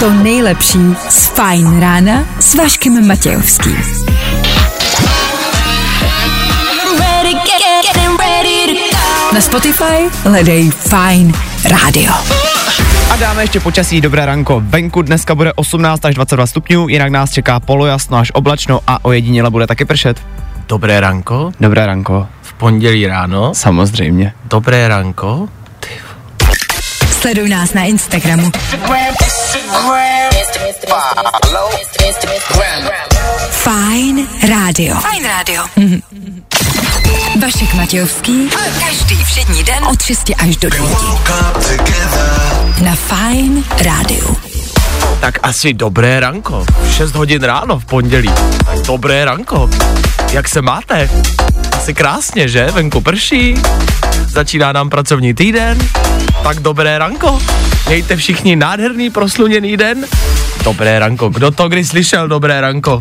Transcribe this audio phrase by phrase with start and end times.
[0.00, 0.78] to nejlepší
[1.08, 3.76] z Fajn rána s Vaškem Matějovským.
[6.98, 9.34] Ready, get, getting ready to go.
[9.34, 11.34] Na Spotify hledej Fajn
[11.64, 12.12] rádio.
[13.10, 14.62] A dáme ještě počasí, dobré ranko.
[14.64, 19.50] Venku dneska bude 18 až 22 stupňů, jinak nás čeká polojasno až oblačno a ojediněle
[19.50, 20.22] bude taky pršet.
[20.68, 22.26] Dobré ranko, Dobré ranko.
[22.60, 24.32] Pondělí ráno, Samozřejmě.
[24.44, 25.48] dobré ranko.
[27.20, 28.50] Sleduj nás na Instagramu.
[33.50, 34.94] Fajn rádio.
[35.00, 35.64] Fajn rádio.
[37.42, 38.50] Vašek Matějovský.
[38.86, 40.88] Každý všední den od 6 až do 9.
[42.82, 44.36] Na Fajn rádiu.
[45.20, 46.66] Tak asi dobré ranko.
[46.96, 48.30] 6 hodin ráno v pondělí.
[48.66, 49.70] Tak dobré ranko.
[50.32, 51.10] Jak se máte?
[51.90, 52.66] Asi krásně, že?
[52.66, 53.54] Venku prší.
[54.28, 55.78] Začíná nám pracovní týden.
[56.42, 57.42] Tak dobré ranko.
[57.86, 60.06] Mějte všichni nádherný prosluněný den.
[60.64, 61.28] Dobré ranko.
[61.28, 62.28] Kdo to kdy slyšel?
[62.28, 63.00] Dobré ranko.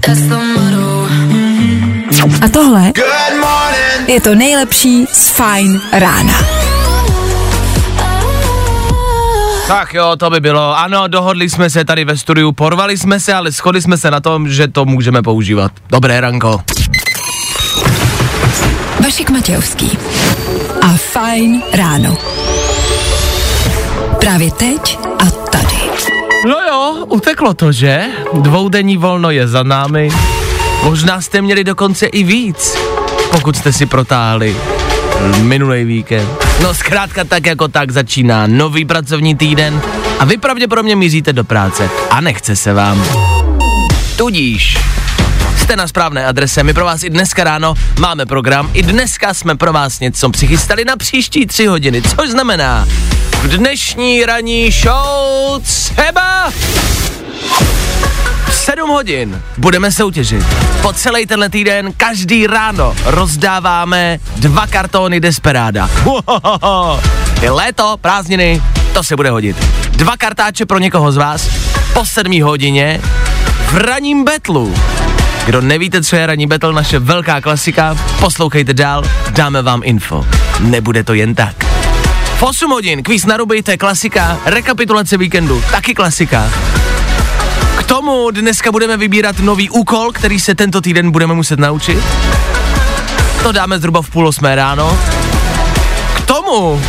[2.42, 2.92] A tohle
[4.08, 6.34] je to nejlepší z Fajn rána.
[9.68, 10.78] Tak jo, to by bylo.
[10.78, 14.20] Ano, dohodli jsme se tady ve studiu, porvali jsme se, ale shodli jsme se na
[14.20, 15.72] tom, že to můžeme používat.
[15.90, 16.62] Dobré ranko.
[19.04, 19.98] Vašek Matějovský
[20.82, 22.18] a Fajn ráno.
[24.20, 25.78] Právě teď a tady.
[26.48, 28.04] No jo, uteklo to, že?
[28.34, 30.10] Dvoudenní volno je za námi.
[30.84, 32.78] Možná jste měli dokonce i víc,
[33.32, 34.56] pokud jste si protáhli
[35.42, 36.30] minulý víkend.
[36.64, 39.82] No zkrátka tak jako tak začíná nový pracovní týden
[40.20, 43.04] a vy pravděpodobně míříte do práce a nechce se vám.
[44.18, 44.78] Tudíž
[45.70, 49.56] jste na správné adrese, my pro vás i dneska ráno máme program, i dneska jsme
[49.56, 52.88] pro vás něco přichystali na příští tři hodiny, což znamená
[53.32, 56.52] v dnešní ranní show třeba
[58.48, 60.46] v 7 hodin budeme soutěžit.
[60.82, 65.90] Po celý tenhle týden každý ráno rozdáváme dva kartony Desperáda.
[67.42, 68.62] Je léto, prázdniny,
[68.94, 69.58] to se bude hodit.
[69.90, 71.50] Dva kartáče pro někoho z vás
[71.94, 73.02] po 7 hodině
[73.72, 74.76] v raním betlu.
[75.46, 80.26] Kdo nevíte, co je ranní battle, naše velká klasika, poslouchejte dál, dáme vám info.
[80.60, 81.64] Nebude to jen tak.
[82.38, 86.52] V 8 hodin kvíz na ruby, to je klasika, rekapitulace víkendu, taky klasika.
[87.78, 92.04] K tomu dneska budeme vybírat nový úkol, který se tento týden budeme muset naučit.
[93.44, 94.98] To dáme zhruba v půl osmé ráno.
[96.16, 96.82] K tomu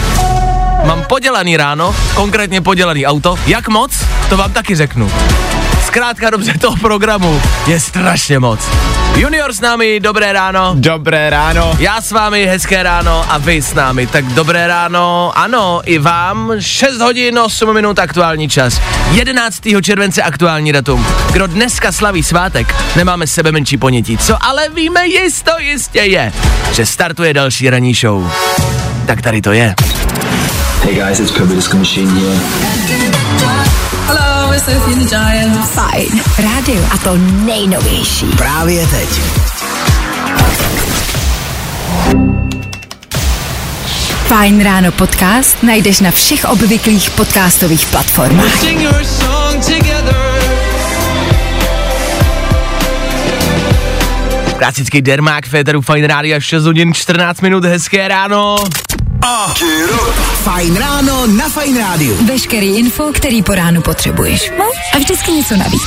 [0.84, 3.38] mám podělaný ráno, konkrétně podělaný auto.
[3.46, 3.92] Jak moc,
[4.28, 5.10] to vám taky řeknu.
[5.90, 8.60] Zkrátka dobře toho programu je strašně moc.
[9.16, 10.72] Junior s námi, dobré ráno.
[10.74, 11.76] Dobré ráno.
[11.78, 16.52] Já s vámi, hezké ráno a vy s námi, tak dobré ráno, ano, i vám,
[16.58, 18.80] 6 hodin 8 minut aktuální čas,
[19.10, 19.60] 11.
[19.82, 21.06] července aktuální datum.
[21.32, 26.32] Kdo dneska slaví svátek, nemáme sebe menší ponětí, co ale víme jisto jistě je,
[26.72, 28.32] že startuje další ranní show.
[29.06, 29.74] Tak tady to je.
[30.82, 33.29] Hey guys, it's Purple Disco Machine here.
[35.64, 38.26] Fajn rádio a to nejnovější.
[38.26, 39.08] Právě teď.
[44.26, 48.64] Fajn ráno podcast najdeš na všech obvyklých podcastových platformách.
[54.58, 58.56] Klasický dermák Féteru Fine Rádia 6 hodin 14 minut, hezké ráno.
[60.42, 62.16] Fajn ráno na Fajn rádiu.
[62.26, 64.52] Veškerý info, který po ránu potřebuješ.
[64.58, 64.64] No
[64.94, 65.82] a vždycky něco navíc.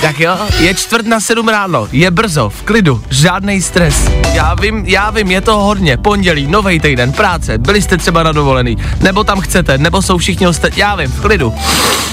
[0.00, 3.94] Tak jo, je čtvrt na sedm ráno, je brzo, v klidu, žádný stres.
[4.32, 8.32] Já vím, já vím, je to hodně, pondělí, nový týden, práce, byli jste třeba na
[8.32, 11.54] dovolený, nebo tam chcete, nebo jsou všichni ostatní, já vím, v klidu.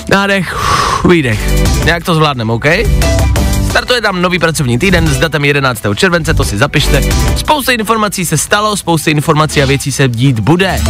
[0.10, 0.58] Nádech,
[1.10, 1.40] výdech.
[1.86, 2.66] Nějak to zvládneme, OK?
[3.69, 5.81] Startuje tam nový pracovní týden s datem 11.
[5.96, 7.02] července, to si zapište.
[7.38, 10.81] Spousta informací se stalo, spousta informací a věcí se dít bude.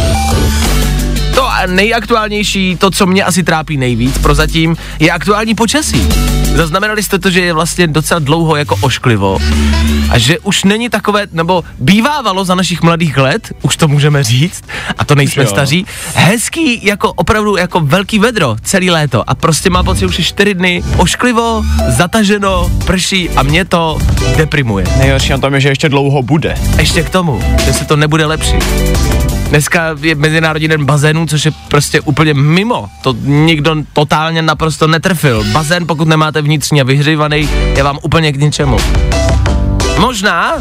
[1.34, 6.08] To a nejaktuálnější, to, co mě asi trápí nejvíc prozatím, je aktuální počasí.
[6.54, 9.38] Zaznamenali jste to, že je vlastně docela dlouho jako ošklivo
[10.10, 14.64] a že už není takové, nebo bývávalo za našich mladých let, už to můžeme říct,
[14.98, 15.48] a to nejsme Jo.
[15.48, 20.24] staří, hezký jako opravdu jako velký vedro celý léto a prostě má pocit, už je
[20.24, 23.98] čtyři dny ošklivo, zataženo, prší a mě to
[24.36, 24.86] deprimuje.
[24.98, 26.54] Nejhorší na tom je, že ještě dlouho bude.
[26.78, 28.56] Ještě k tomu, že se to nebude lepší.
[29.50, 32.88] Dneska je Mezinárodní den bazénů, což je prostě úplně mimo.
[33.02, 35.44] To nikdo totálně naprosto netrfil.
[35.52, 38.76] Bazén, pokud nemáte vnitřně vyhřívaný, je vám úplně k ničemu.
[39.98, 40.54] Možná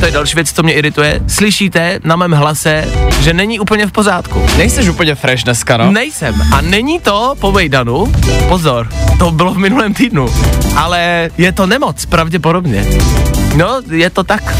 [0.00, 2.84] to je další věc, co mě irituje, slyšíte na mém hlase,
[3.20, 4.46] že není úplně v pořádku.
[4.56, 5.90] Nejseš úplně fresh dneska, no?
[5.90, 6.34] Nejsem.
[6.52, 8.12] A není to po Vejdanu,
[8.48, 8.88] pozor,
[9.18, 10.28] to bylo v minulém týdnu,
[10.76, 12.86] ale je to nemoc, pravděpodobně.
[13.58, 14.56] No, je to tak.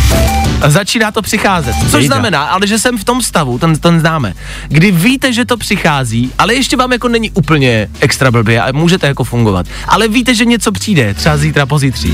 [0.67, 1.75] Začíná to přicházet.
[1.91, 2.15] Což Jejda.
[2.15, 4.35] znamená, ale že jsem v tom stavu, ten, ten známe,
[4.69, 9.07] kdy víte, že to přichází, ale ještě vám jako není úplně extra blbě a můžete
[9.07, 9.67] jako fungovat.
[9.89, 12.13] Ale víte, že něco přijde, třeba zítra, pozítří.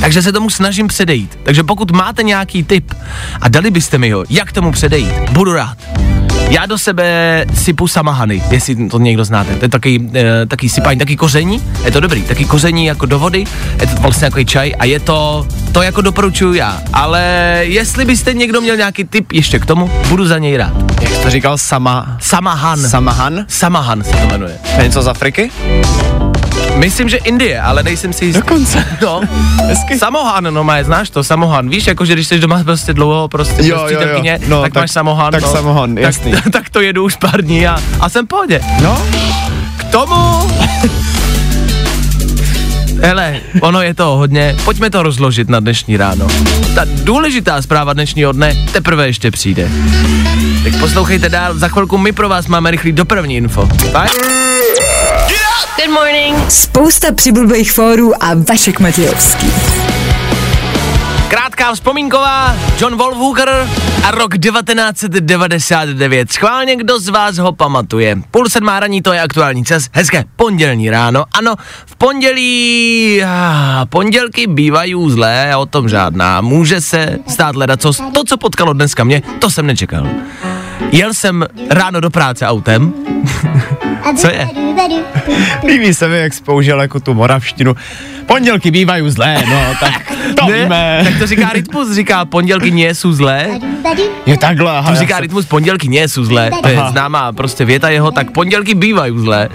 [0.00, 1.38] Takže se tomu snažím předejít.
[1.42, 2.94] Takže pokud máte nějaký tip
[3.40, 5.78] a dali byste mi ho, jak tomu předejít, budu rád.
[6.50, 9.54] Já do sebe sypu samahany, jestli to někdo znáte.
[9.54, 13.18] To je taky, e, taky sypání, taky koření, je to dobrý, taky koření jako do
[13.18, 13.44] vody,
[13.80, 16.82] je to vlastně jako čaj a je to, to jako doporučuju já.
[16.92, 17.22] Ale
[17.62, 21.00] jestli byste někdo měl nějaký tip ještě k tomu, budu za něj rád.
[21.02, 22.16] Jak jsi to říkal, sama...
[22.20, 22.88] Samahan.
[22.88, 23.44] Samahan?
[23.48, 24.58] Samahan se to jmenuje.
[24.82, 25.50] Něco z Afriky?
[26.76, 28.40] Myslím, že Indie, ale nejsem si jistý.
[28.40, 28.84] Dokonce.
[29.02, 29.20] No,
[29.66, 29.98] Hezky.
[29.98, 33.54] samohan, no má, znáš to, samohan, víš, jako že když jsi doma prostě dlouho, prostě
[33.56, 33.86] Jo, bez jo, jo.
[33.86, 35.32] přítelkyně, No, tak, tak- máš samohan.
[35.32, 35.52] tak no.
[35.52, 36.32] samohan, jasný.
[36.32, 38.60] Tak, tak, to jedu už pár dní a, a jsem v pohodě.
[38.82, 39.02] No,
[39.76, 40.14] K tomu...
[43.02, 46.26] Hele, ono je to hodně, pojďme to rozložit na dnešní ráno.
[46.74, 49.68] Ta důležitá zpráva dnešního dne teprve ještě přijde.
[50.64, 53.68] Tak poslouchejte dál, za chvilku my pro vás máme rychlý dopravní info.
[53.92, 54.10] Tak?
[55.76, 56.50] Good morning.
[56.50, 59.46] Spousta přibulbých fórů a Vašek Matějovský.
[61.28, 63.68] Krátká vzpomínková, John Wolfhooker
[64.04, 66.32] a rok 1999.
[66.32, 68.16] Schválně, kdo z vás ho pamatuje.
[68.30, 71.24] Půl sedmá raní, to je aktuální čas, hezké pondělní ráno.
[71.34, 71.54] Ano,
[71.86, 76.40] v pondělí, ah, pondělky bývají zlé, o tom žádná.
[76.40, 80.06] Může se stát leda, co to, co potkalo dneska mě, to jsem nečekal.
[80.92, 82.92] Jel jsem ráno do práce autem.
[84.16, 84.48] Co je?
[85.66, 87.76] líbí se mi, jak jsi použil jako tu moravštinu.
[88.26, 91.00] Pondělky bývají zlé, no, tak to víme.
[91.04, 93.48] tak to říká Rytmus, říká pondělky nie jsou zlé.
[94.26, 97.88] Je takhle, aha, To říká rytmus pondělky nie jsou zlé, to je známá prostě věta
[97.88, 99.48] jeho, tak pondělky bývají zlé.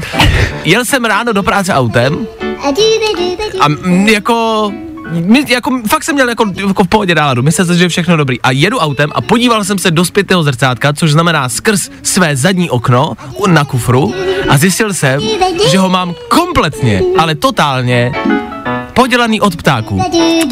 [0.66, 2.28] Jel jsem ráno do práce autem
[3.60, 4.72] a m, jako
[5.12, 8.18] my, jako, fakt jsem měl jako, jako v pohodě náladu, myslel jsem, že je všechno
[8.18, 8.42] dobrý.
[8.42, 12.70] A jedu autem a podíval jsem se do zpětného zrcátka, což znamená skrz své zadní
[12.70, 13.14] okno
[13.48, 14.14] na kufru
[14.50, 15.22] a zjistil jsem,
[15.72, 18.12] že ho mám kompletně, ale totálně
[18.94, 20.02] podělaný od ptáků.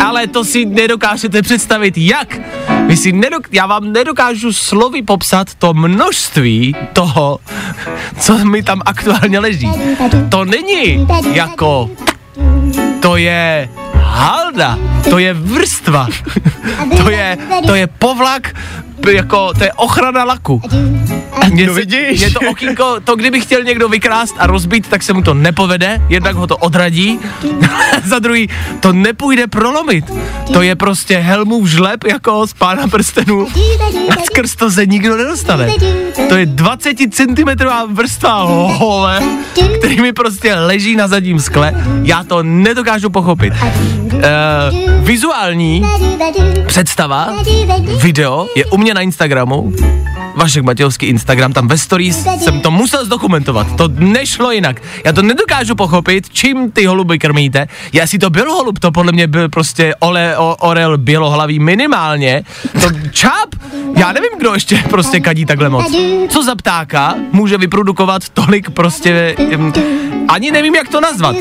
[0.06, 2.40] Ale to si nedokážete představit, jak.
[2.88, 7.40] Vy si nedok- já vám nedokážu slovy popsat to množství toho,
[8.20, 9.72] co mi tam aktuálně leží.
[10.30, 11.90] To není jako,
[13.00, 13.70] to je
[14.08, 14.78] halda,
[15.10, 16.08] to je vrstva,
[16.98, 17.38] to je,
[17.68, 18.56] to je povlak,
[19.12, 20.62] jako, to je ochrana laku.
[21.50, 22.22] Mně No vidíš.
[22.22, 26.02] Je to okýnko, to kdyby chtěl někdo vykrást a rozbít, tak se mu to nepovede,
[26.10, 27.20] jednak ho to odradí,
[28.04, 28.50] za druhý
[28.80, 30.06] to nepůjde prolomit.
[30.54, 33.48] To je prostě Helmův žleb jako z pána prstenů
[34.10, 35.70] a skrz to se nikdo nedostane.
[36.30, 37.50] To je 20 cm
[37.88, 39.22] vrstva hole,
[39.78, 41.74] který mi prostě leží na zadním skle.
[42.04, 43.54] Já to nedokážu pochopit.
[44.14, 44.22] Uh,
[45.00, 45.86] vizuální
[46.68, 47.30] představa,
[48.02, 49.74] video je u mě na Instagramu,
[50.36, 54.82] Vašek Matějovský Instagram, tam ve stories jsem to musel zdokumentovat, to nešlo jinak.
[55.06, 57.68] Já to nedokážu pochopit, čím ty holuby krmíte.
[57.94, 62.44] Já si to byl holub, to podle mě byl prostě ole, o, orel bělohlavý minimálně.
[62.82, 63.50] To čáp,
[63.98, 65.96] já nevím, kdo ještě prostě kadí takhle moc.
[66.30, 69.74] Co za ptáka může vyprodukovat tolik prostě, jem,
[70.28, 71.36] ani nevím, jak to nazvat.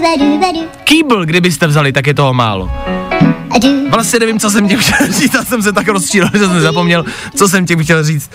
[0.85, 2.56] Kýbl, kdybyste vzali, tak je toho málo.
[3.91, 7.05] Vlastně nevím, co jsem tím chtěl říct, já jsem se tak rozčílil, že jsem zapomněl,
[7.35, 8.31] co jsem tím chtěl říct.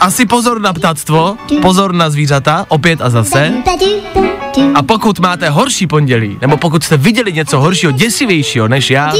[0.00, 3.52] Asi pozor na ptactvo, pozor na zvířata, opět a zase.
[4.74, 9.12] A pokud máte horší pondělí, nebo pokud jste viděli něco horšího, děsivějšího než já,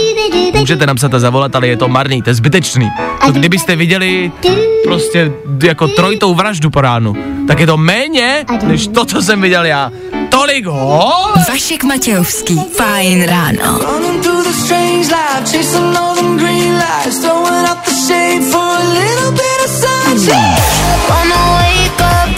[0.55, 2.91] můžete napsat a zavolat, ale je to marný, to je zbytečný.
[3.27, 4.33] To kdybyste viděli
[4.85, 5.33] prostě
[5.63, 7.17] jako trojitou vraždu po ránu,
[7.47, 9.93] tak je to méně, než to, co jsem viděl já.
[10.33, 11.13] Tolik ho!
[11.49, 12.61] Vašek Matějovský.
[12.77, 13.81] Fajn ráno.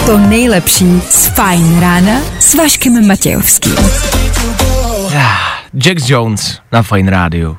[0.06, 3.76] To nejlepší z Fajn rána s Vaškem Matějovským.
[5.84, 7.56] Jax Jones na Fine Radio.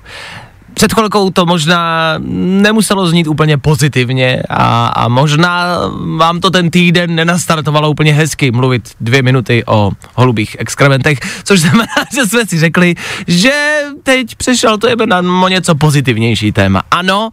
[0.76, 5.80] Před chvilkou to možná nemuselo znít úplně pozitivně a, a možná
[6.18, 11.96] vám to ten týden nenastartovalo úplně hezky mluvit dvě minuty o holubých exkrementech, což znamená,
[12.16, 12.96] že jsme si řekli,
[13.28, 16.82] že teď přešel to je na něco pozitivnější téma.
[16.92, 17.30] Ano,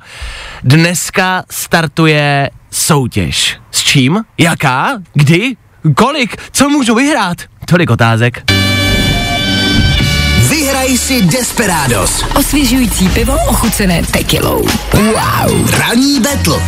[0.65, 3.59] dneska startuje soutěž.
[3.71, 4.25] S čím?
[4.39, 4.99] Jaká?
[5.15, 5.57] Kdy?
[5.97, 6.37] Kolik?
[6.53, 7.39] Co můžu vyhrát?
[7.67, 8.62] Tolik otázek.
[10.83, 12.25] Vyhraj Zahraj si Desperados.
[12.39, 14.69] Osvěžující pivo ochucené tekilou.
[14.95, 15.71] Wow.
[15.79, 16.63] Ranní betl.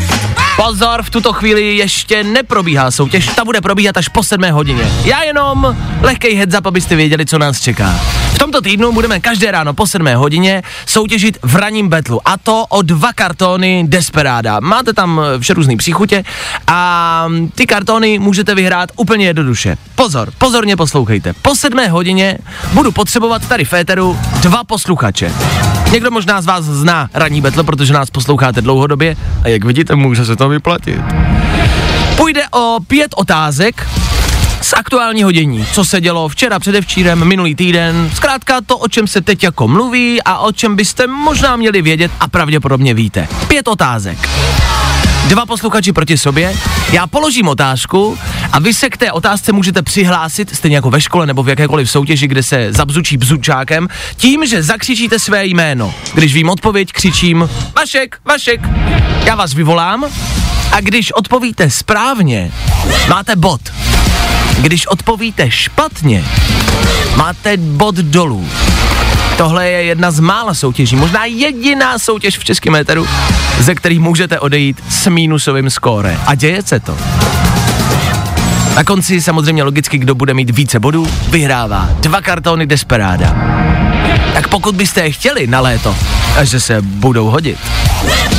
[0.56, 4.90] Pozor, v tuto chvíli ještě neprobíhá soutěž, ta bude probíhat až po 7 hodině.
[5.04, 8.00] Já jenom lehkej heads up, abyste věděli, co nás čeká.
[8.34, 12.66] V tomto týdnu budeme každé ráno po 7 hodině soutěžit v raním betlu a to
[12.68, 14.60] o dva kartony Desperada.
[14.60, 16.24] Máte tam vše různý příchutě
[16.66, 19.76] a ty kartony můžete vyhrát úplně jednoduše.
[19.94, 21.32] Pozor, pozorně poslouchejte.
[21.32, 22.38] Po 7 hodině
[22.72, 25.32] budu potřebovat tady v éteru dva posluchače.
[25.92, 30.24] Někdo možná z vás zná ranní betl, protože nás posloucháte dlouhodobě a jak vidíte, může
[30.24, 31.00] se to vyplatit.
[32.16, 33.86] Půjde o pět otázek
[34.64, 35.66] z aktuálního dění.
[35.72, 38.10] Co se dělo včera, předevčírem, minulý týden.
[38.14, 42.10] Zkrátka to, o čem se teď jako mluví a o čem byste možná měli vědět
[42.20, 43.28] a pravděpodobně víte.
[43.48, 44.28] Pět otázek.
[45.28, 46.54] Dva posluchači proti sobě,
[46.92, 48.18] já položím otázku
[48.52, 51.90] a vy se k té otázce můžete přihlásit, stejně jako ve škole nebo v jakékoliv
[51.90, 55.94] soutěži, kde se zabzučí bzučákem, tím, že zakřičíte své jméno.
[56.14, 58.60] Když vím odpověď, křičím Vašek, Vašek.
[59.24, 60.04] Já vás vyvolám
[60.72, 62.52] a když odpovíte správně,
[63.08, 63.60] máte bod.
[64.60, 66.24] Když odpovíte špatně,
[67.16, 68.48] máte bod dolů.
[69.36, 73.06] Tohle je jedna z mála soutěží, možná jediná soutěž v českém éteru,
[73.60, 76.18] ze kterých můžete odejít s mínusovým skóre.
[76.26, 76.96] A děje se to.
[78.76, 83.34] Na konci samozřejmě logicky, kdo bude mít více bodů, vyhrává dva kartony Desperada.
[84.34, 85.96] Tak pokud byste je chtěli na léto,
[86.42, 87.58] že se budou hodit,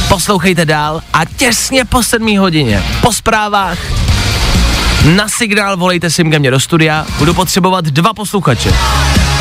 [0.07, 3.77] poslouchejte dál a těsně po sedmí hodině, po zprávách,
[5.15, 8.73] na signál volejte si mně do studia, budu potřebovat dva posluchače.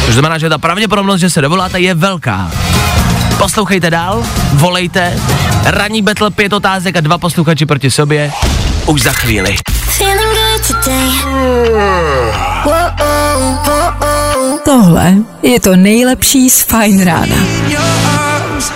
[0.07, 2.51] To znamená, že ta pravděpodobnost, že se dovoláte, je velká.
[3.39, 5.19] Poslouchejte dál, volejte,
[5.65, 8.31] ranní betl, pět otázek a dva posluchači proti sobě,
[8.87, 9.57] už za chvíli.
[14.65, 17.37] Tohle je to nejlepší z Fine Rána.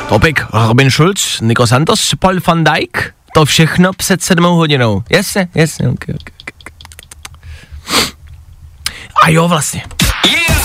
[0.09, 5.03] Topik Robin Schulz, Nico Santos, Paul van Dijk, to všechno před sedmou hodinou.
[5.11, 6.31] Jasně, jasně, ok, ok.
[6.51, 6.73] ok.
[9.25, 9.83] A jo, vlastně.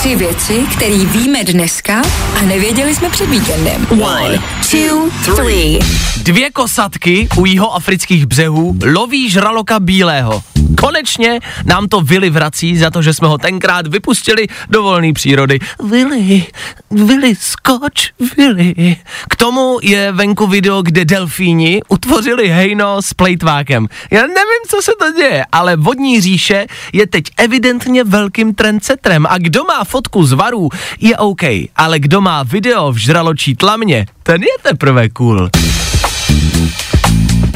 [0.04, 2.02] Tři věci, které víme dneska
[2.38, 3.86] a nevěděli jsme před víkendem.
[3.90, 5.78] One, two, three.
[6.22, 10.42] Dvě kosatky u jihoafrických břehů loví žraloka bílého.
[10.80, 15.58] Konečně nám to Vili vrací za to, že jsme ho tenkrát vypustili do volné přírody.
[15.84, 16.46] Vili,
[16.90, 18.96] Vili, skoč, Vili.
[19.30, 23.86] K tomu je venku video, kde delfíni utvořili hejno s plejtvákem.
[24.10, 29.38] Já nevím, co se to děje, ale vodní říše je teď evidentně velkým trendsetrem a
[29.38, 30.68] kdo má fotku z varů,
[31.00, 31.42] je OK,
[31.76, 35.50] ale kdo má video v žraločí tlamě, ten je teprve cool.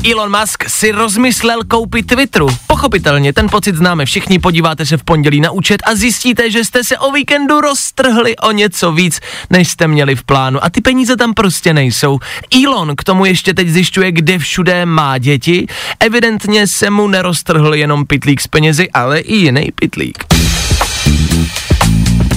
[0.05, 2.49] Elon Musk si rozmyslel koupit Twitteru.
[2.67, 6.85] Pochopitelně, ten pocit známe všichni, podíváte se v pondělí na účet a zjistíte, že jste
[6.85, 11.17] se o víkendu roztrhli o něco víc, než jste měli v plánu a ty peníze
[11.17, 12.19] tam prostě nejsou.
[12.65, 15.67] Elon k tomu ještě teď zjišťuje, kde všude má děti.
[16.01, 20.25] Evidentně se mu neroztrhl jenom pitlík s penězi, ale i jiný pitlík.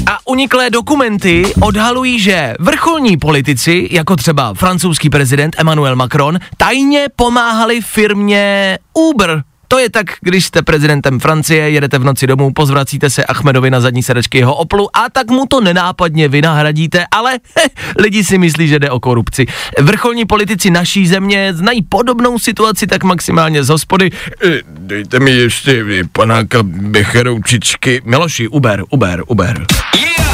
[0.07, 7.81] A uniklé dokumenty odhalují, že vrcholní politici, jako třeba francouzský prezident Emmanuel Macron, tajně pomáhali
[7.81, 9.43] firmě Uber.
[9.71, 13.81] To je tak, když jste prezidentem Francie, jedete v noci domů, pozvracíte se Achmedovi na
[13.81, 17.63] zadní sedačky jeho Oplu a tak mu to nenápadně vynahradíte, ale he,
[17.99, 19.45] lidi si myslí, že jde o korupci.
[19.79, 24.11] Vrcholní politici naší země znají podobnou situaci tak maximálně z hospody.
[24.45, 28.01] E, dejte mi ještě panáka becheroučičky.
[28.05, 29.65] Miloši, Uber, Uber, Uber.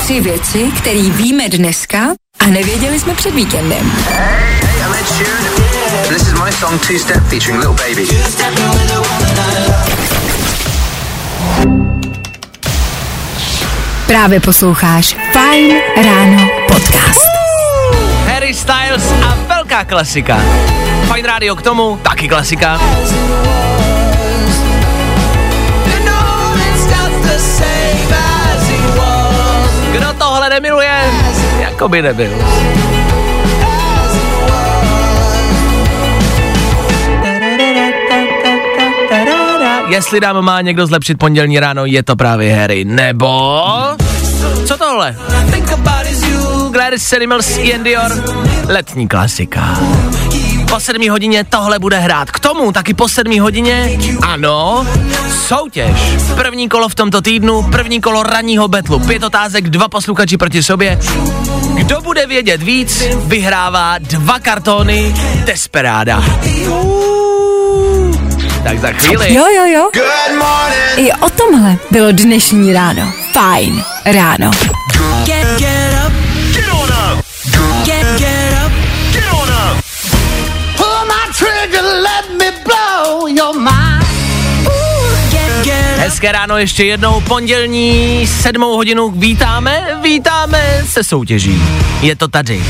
[0.03, 1.99] Tři věci, které víme dneska
[2.39, 3.91] a nevěděli jsme před víkendem.
[6.09, 8.07] This is my song Two Step featuring Little Baby.
[14.07, 17.21] Právě posloucháš Fine Ráno podcast.
[18.25, 20.39] Harry Styles a velká klasika.
[21.13, 22.79] Fine Radio k tomu, taky klasika.
[29.91, 31.01] Kdo tohle nemiluje,
[31.59, 32.31] jako by nebyl.
[39.87, 42.85] Jestli nám má někdo zlepšit pondělní ráno, je to právě Harry.
[42.85, 43.61] Nebo...
[44.65, 45.15] Co tohle?
[46.71, 48.11] Gladys Animals, Ian Dior.
[48.67, 49.79] Letní klasika.
[50.69, 52.31] Po sedmí hodině tohle bude hrát.
[52.31, 54.87] K tomu taky po sedmí hodině, ano,
[55.47, 55.97] soutěž.
[56.35, 58.99] První kolo v tomto týdnu, první kolo ranního betlu.
[58.99, 60.99] Pět otázek, dva posluchači proti sobě.
[61.73, 65.15] Kdo bude vědět víc, vyhrává dva kartony
[65.45, 66.23] Desperada
[68.63, 69.33] tak za chvíli.
[69.33, 69.89] Jo, jo, jo.
[69.93, 70.97] Good morning.
[70.97, 73.13] I o tomhle bylo dnešní ráno.
[73.33, 74.51] Fajn ráno.
[75.25, 76.13] Get, get up.
[76.53, 77.25] Get on up.
[77.85, 78.36] Get, get up.
[86.17, 91.61] Hezké ráno ještě jednou, pondělní sedmou hodinu vítáme, vítáme se soutěží.
[92.01, 92.63] Je to tady.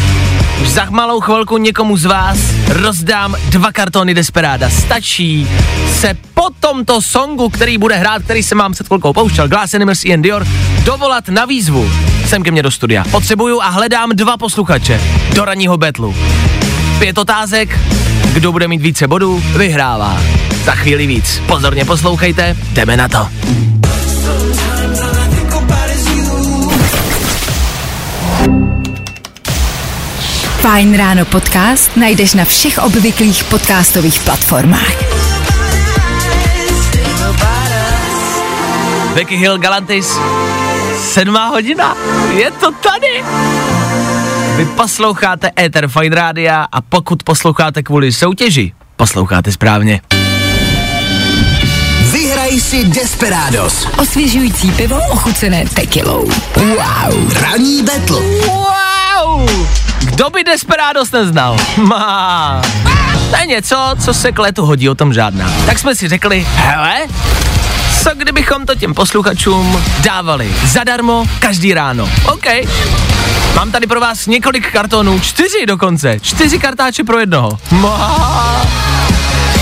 [0.62, 4.70] Už za malou chvilku někomu z vás rozdám dva kartony Desperada.
[4.70, 5.48] Stačí
[5.94, 10.06] se po tomto songu, který bude hrát, který jsem vám před chvilkou pouštěl, Glass Animals
[10.06, 10.48] Ian Dior,
[10.84, 11.92] dovolat na výzvu
[12.26, 13.04] sem ke mně do studia.
[13.12, 15.02] Potřebuju a hledám dva posluchače
[15.36, 16.16] do ranního betlu.
[17.00, 17.80] Pět otázek,
[18.34, 20.22] kdo bude mít více bodů, vyhrává.
[20.66, 21.42] Za chvíli víc.
[21.48, 23.28] Pozorně poslouchejte, jdeme na to.
[30.62, 34.96] Fajn ráno podcast najdeš na všech obvyklých podcastových platformách.
[39.14, 40.18] Becky Hill Galantis,
[41.14, 41.96] sedmá hodina,
[42.36, 43.24] je to tady.
[44.58, 50.02] Vy posloucháte Ether Fine Rádia a pokud posloucháte kvůli soutěži, posloucháte správně.
[52.12, 53.88] Vyhraj si Desperados.
[53.98, 56.32] Osvěžující pivo ochucené tekilou.
[56.56, 57.34] Wow.
[57.42, 58.24] Ranní betl.
[58.48, 59.50] Wow!
[60.00, 61.58] Kdo by Desperados neznal?
[61.78, 62.62] Má.
[63.30, 65.52] To je něco, co se k letu hodí, o tom žádná.
[65.66, 66.98] Tak jsme si řekli, hele,
[68.04, 72.10] co kdybychom to těm posluchačům dávali zadarmo každý ráno.
[72.26, 72.46] OK.
[73.56, 77.60] Mám tady pro vás několik kartonů, čtyři dokonce, čtyři kartáče pro jednoho.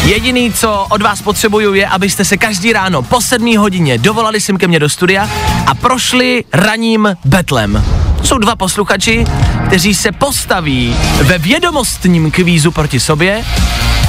[0.04, 4.58] Jediný, co od vás potřebuju, je, abyste se každý ráno po sedmí hodině dovolali sem
[4.58, 5.30] ke mně do studia
[5.68, 7.86] a prošli raním betlem.
[8.24, 9.26] Jsou dva posluchači,
[9.68, 13.46] kteří se postaví ve vědomostním kvízu proti sobě.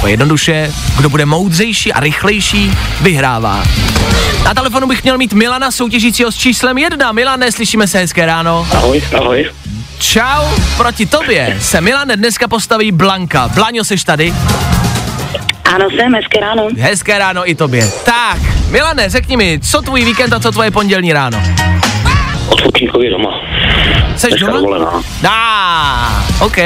[0.01, 3.63] To jednoduše, kdo bude moudřejší a rychlejší, vyhrává.
[4.45, 7.11] Na telefonu bych měl mít Milana soutěžícího s číslem jedna.
[7.11, 8.67] Milane, slyšíme se hezké ráno.
[8.75, 9.45] Ahoj, ahoj.
[9.99, 10.45] Čau,
[10.77, 13.47] proti tobě se Milane dneska postaví Blanka.
[13.47, 14.33] Bláňo, seš tady?
[15.75, 16.67] Ano, jsem, hezké ráno.
[16.79, 17.91] Hezké ráno i tobě.
[18.05, 18.37] Tak,
[18.69, 21.43] Milane, řekni mi, co tvůj víkend a co tvoje pondělní ráno?
[22.49, 23.29] Odpočinkově doma.
[24.17, 24.57] Seš Dneska doma?
[24.59, 25.01] dovolená.
[25.21, 26.57] Dá, OK.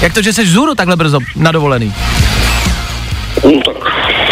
[0.00, 1.94] Jak to, že seš zůru takhle brzo na dovolený?
[3.44, 3.76] No tak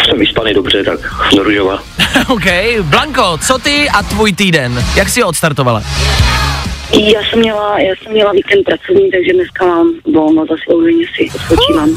[0.05, 0.99] jsem vyspaný dobře, tak
[1.35, 1.83] do Ružova.
[2.27, 2.45] OK.
[2.81, 4.85] Blanko, co ty a tvůj týden?
[4.95, 5.83] Jak jsi ho odstartovala?
[6.93, 11.89] Já jsem měla, já jsem měla víkend pracovní, takže dneska mám volno, zaslouženě si odpočívám.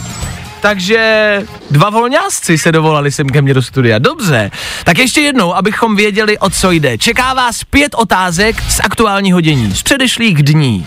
[0.61, 3.99] Takže dva volňásci se dovolali sem ke mně do studia.
[3.99, 4.51] Dobře.
[4.85, 6.99] Tak ještě jednou, abychom věděli, o co jde.
[6.99, 10.87] Čeká vás pět otázek z aktuální hodění, z předešlých dní.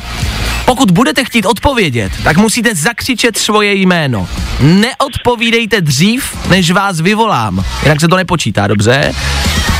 [0.70, 4.30] Pokud budete chtít odpovědět, tak musíte zakřičet svoje jméno.
[4.60, 7.64] Neodpovídejte dřív, než vás vyvolám.
[7.84, 9.12] Jinak se to nepočítá, dobře?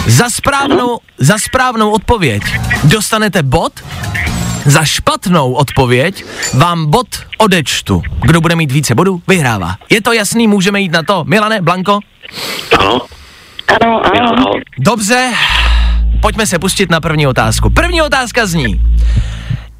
[0.08, 2.44] Za správnou, za správnou odpověď
[2.84, 3.74] dostanete bod,
[4.66, 8.02] za špatnou odpověď vám bod odečtu.
[8.22, 9.76] Kdo bude mít více bodů, vyhrává.
[9.90, 11.24] Je to jasný, můžeme jít na to.
[11.28, 12.00] Milane, Blanko?
[12.80, 13.02] Ano,
[13.82, 14.46] Ano, ano.
[14.80, 15.32] Dobře,
[16.22, 17.70] pojďme se pustit na první otázku.
[17.70, 18.82] První otázka zní.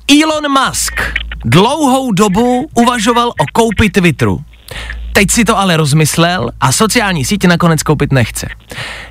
[0.10, 1.02] Elon Musk
[1.46, 4.44] dlouhou dobu uvažoval o koupi Twitteru.
[5.14, 8.48] Teď si to ale rozmyslel a sociální sítě nakonec koupit nechce.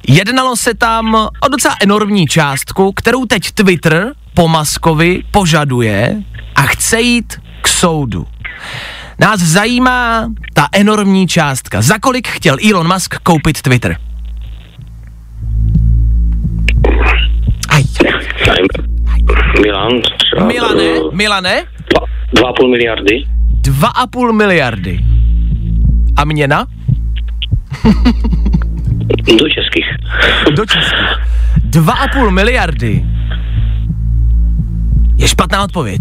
[0.09, 6.23] Jednalo se tam o docela enormní částku, kterou teď Twitter po Muskovi požaduje
[6.55, 8.27] a chce jít k soudu.
[9.19, 11.83] Nás zajímá ta enormní částka.
[11.83, 13.97] Za kolik chtěl Elon Musk koupit Twitter?
[17.69, 17.85] Aj.
[19.63, 20.47] Milan, třeba...
[20.47, 21.65] Milane, eh, Milane,
[21.95, 23.25] Dva, dva a půl miliardy.
[23.63, 25.01] 2,5 miliardy.
[26.17, 26.67] A měna?
[29.39, 29.87] Do českých.
[30.57, 30.97] Do Česka.
[31.71, 33.05] 2,5 miliardy.
[35.19, 36.01] Je špatná odpověď.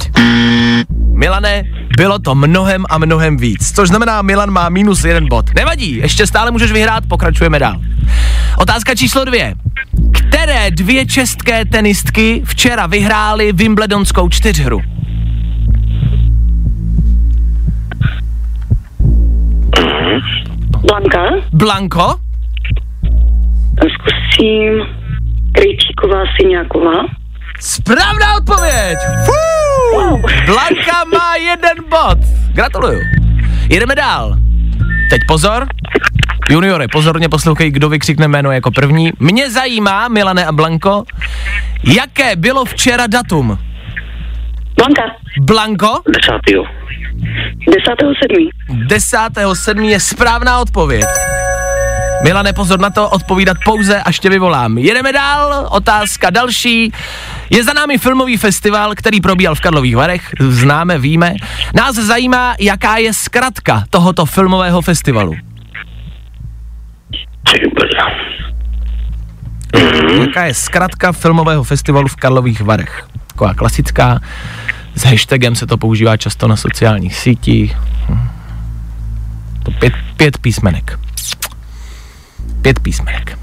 [1.14, 1.64] Milane,
[1.98, 3.72] bylo to mnohem a mnohem víc.
[3.76, 5.46] Což znamená, Milan má minus jeden bod.
[5.56, 7.82] Nevadí, ještě stále můžeš vyhrát, pokračujeme dál.
[8.58, 9.56] Otázka číslo dvě.
[10.14, 14.82] Které dvě české tenistky včera vyhrály Wimbledonskou čtyřhru?
[20.88, 22.16] Blanka, Blanko?
[23.78, 24.86] zkusím
[25.52, 27.06] Krejčíková, Syňáková.
[27.60, 28.98] Správná odpověď!
[29.26, 30.22] Fú!
[30.46, 32.18] Blanka má jeden bod.
[32.54, 33.00] Gratuluju.
[33.70, 34.36] Jedeme dál.
[35.10, 35.68] Teď pozor.
[36.50, 39.12] Juniore, pozorně poslouchej, kdo vykřikne jméno jako první.
[39.20, 41.04] Mě zajímá, Milane a Blanko,
[41.84, 43.60] jaké bylo včera datum?
[44.76, 45.02] Blanka,
[45.42, 46.02] Blanko?
[46.14, 46.64] Desátýho.
[47.68, 48.50] 10.7.
[48.88, 49.82] 10.7.
[49.84, 51.06] je správná odpověď.
[52.24, 54.78] Milane, pozor na to, odpovídat pouze, až tě vyvolám.
[54.78, 56.92] Jedeme dál, otázka další.
[57.50, 61.34] Je za námi filmový festival, který probíhal v Karlových Varech, známe, víme.
[61.76, 65.36] Nás zajímá, jaká je zkratka tohoto filmového festivalu.
[69.76, 70.22] Mhm.
[70.22, 73.08] Jaká je zkratka filmového festivalu v Karlových Varech?
[73.28, 74.20] Taková klasická,
[74.96, 77.78] s hashtagem se to používá často na sociálních sítích.
[78.10, 78.28] Hm.
[79.64, 81.00] To pět, pět písmenek.
[82.62, 83.38] Pět písmenek.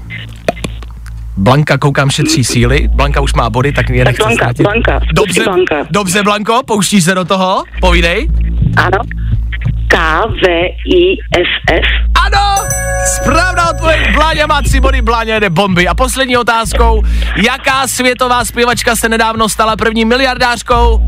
[1.37, 2.87] Blanka, koukám, šetří síly.
[2.93, 4.61] Blanka už má body, tak je Tak nechce Blanka, ztratit.
[4.63, 5.75] Blanka, Dobře, Blanka.
[5.91, 7.63] dobře, Blanko, pouštíš se do toho?
[7.81, 8.29] Povídej.
[8.77, 8.97] Ano.
[9.87, 11.85] K-V-I-S-S.
[12.25, 12.67] Ano!
[13.15, 15.87] Správná odpověď, Bláňa má tři body, Bláňa jede bomby.
[15.87, 17.03] A poslední otázkou,
[17.45, 20.99] jaká světová zpěvačka se nedávno stala první miliardářkou?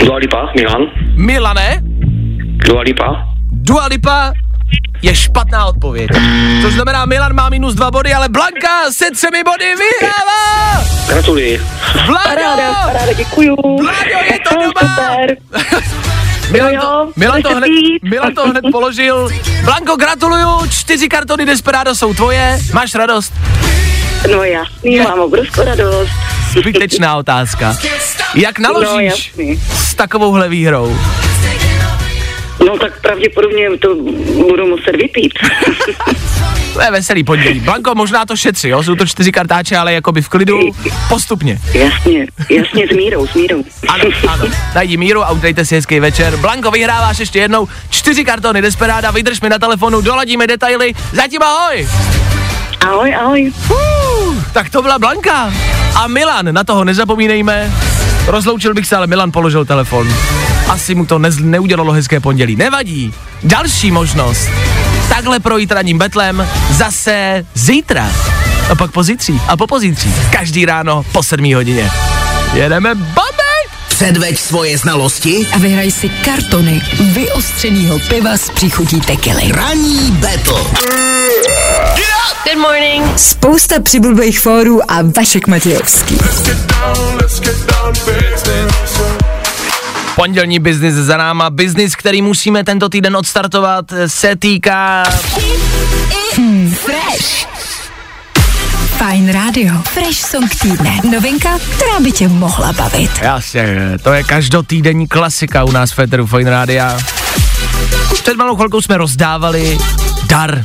[0.00, 0.82] Dua Lipa, Milan.
[1.16, 1.80] Milane?
[2.66, 3.31] Dua Lipa.
[3.62, 4.32] Dua Lipa
[5.02, 6.10] je špatná odpověď.
[6.62, 10.84] To znamená, Milan má minus dva body, ale Blanka se třemi body vyhrává!
[11.08, 11.60] Gratuluji.
[12.06, 12.74] Paráda, Vláďo!
[12.92, 13.56] paráda, děkuju.
[13.82, 14.96] Vláďo, je to doma!
[14.96, 15.36] Super.
[16.52, 17.68] Milan to, Milan to, hned.
[18.02, 19.28] Milan to hned položil.
[19.64, 23.32] Blanko, gratuluju, čtyři kartony Desperado jsou tvoje, máš radost?
[24.32, 26.10] No jasný, mám obrovskou radost.
[26.52, 27.76] Zbytečná otázka.
[28.34, 29.60] Jak No naložíš jasný.
[29.74, 30.98] s takovouhle výhrou?
[32.72, 33.94] No tak pravděpodobně to
[34.48, 35.32] budu muset vypít.
[36.72, 37.60] To je veselý pondělí.
[37.60, 38.82] Blanko, možná to šetří, jo?
[38.82, 40.60] Jsou to čtyři kartáče, ale jakoby v klidu,
[41.08, 41.58] postupně.
[41.74, 43.64] jasně, jasně, s mírou, s mírou.
[43.88, 44.44] Ano, ano.
[44.74, 46.36] Najdi míru a udejte si hezký večer.
[46.36, 50.92] Blanko, vyhráváš ještě jednou čtyři kartony Desperáda, vydrž mi na telefonu, doladíme detaily.
[51.12, 51.88] Zatím ahoj!
[52.80, 53.52] Ahoj, ahoj.
[54.52, 55.52] Tak to byla Blanka.
[55.94, 57.72] A Milan, na toho nezapomínejme.
[58.26, 60.08] Rozloučil bych se, ale Milan položil telefon.
[60.72, 62.56] Asi mu to nez, neudělalo hezké pondělí.
[62.56, 63.14] Nevadí.
[63.42, 64.48] Další možnost.
[65.08, 68.10] Takhle projít ranním betlem zase zítra.
[68.70, 70.14] A pak pozítří a po pozítří.
[70.30, 71.90] Každý ráno po 7 hodině.
[72.54, 73.52] Jedeme bomby!
[73.88, 75.46] Předveď svoje znalosti.
[75.52, 79.52] A vyhraj si kartony vyostřenýho piva s příchutí tekily.
[79.52, 80.62] Ranní battle.
[82.44, 83.18] Good morning.
[83.18, 86.18] Spousta přibulbých fórů a Vašek Matějovský.
[90.16, 91.50] Pondělní biznis za náma.
[91.50, 95.04] Biznis, který musíme tento týden odstartovat, se týká...
[96.74, 97.46] Fresh.
[98.98, 99.74] Fajn rádio.
[99.82, 101.00] Fresh song týdne.
[101.12, 103.10] Novinka, která by tě mohla bavit.
[103.22, 106.98] Jasně, to je každotýdenní klasika u nás v Féteru Fine Rádia.
[108.22, 109.78] Před malou chvilkou jsme rozdávali
[110.26, 110.64] dar,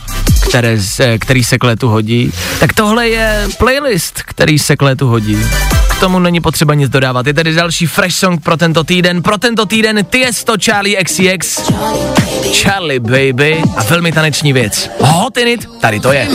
[0.49, 2.31] které se, který se k létu hodí.
[2.59, 5.37] Tak tohle je playlist, který se k létu hodí.
[5.99, 7.27] Tomu není potřeba nic dodávat.
[7.27, 9.23] Je tady další fresh song pro tento týden.
[9.23, 11.71] Pro tento týden Tiesto, Charlie XCX,
[12.61, 14.89] Charlie Baby a velmi taneční věc.
[14.99, 16.27] Hot in it, tady to je.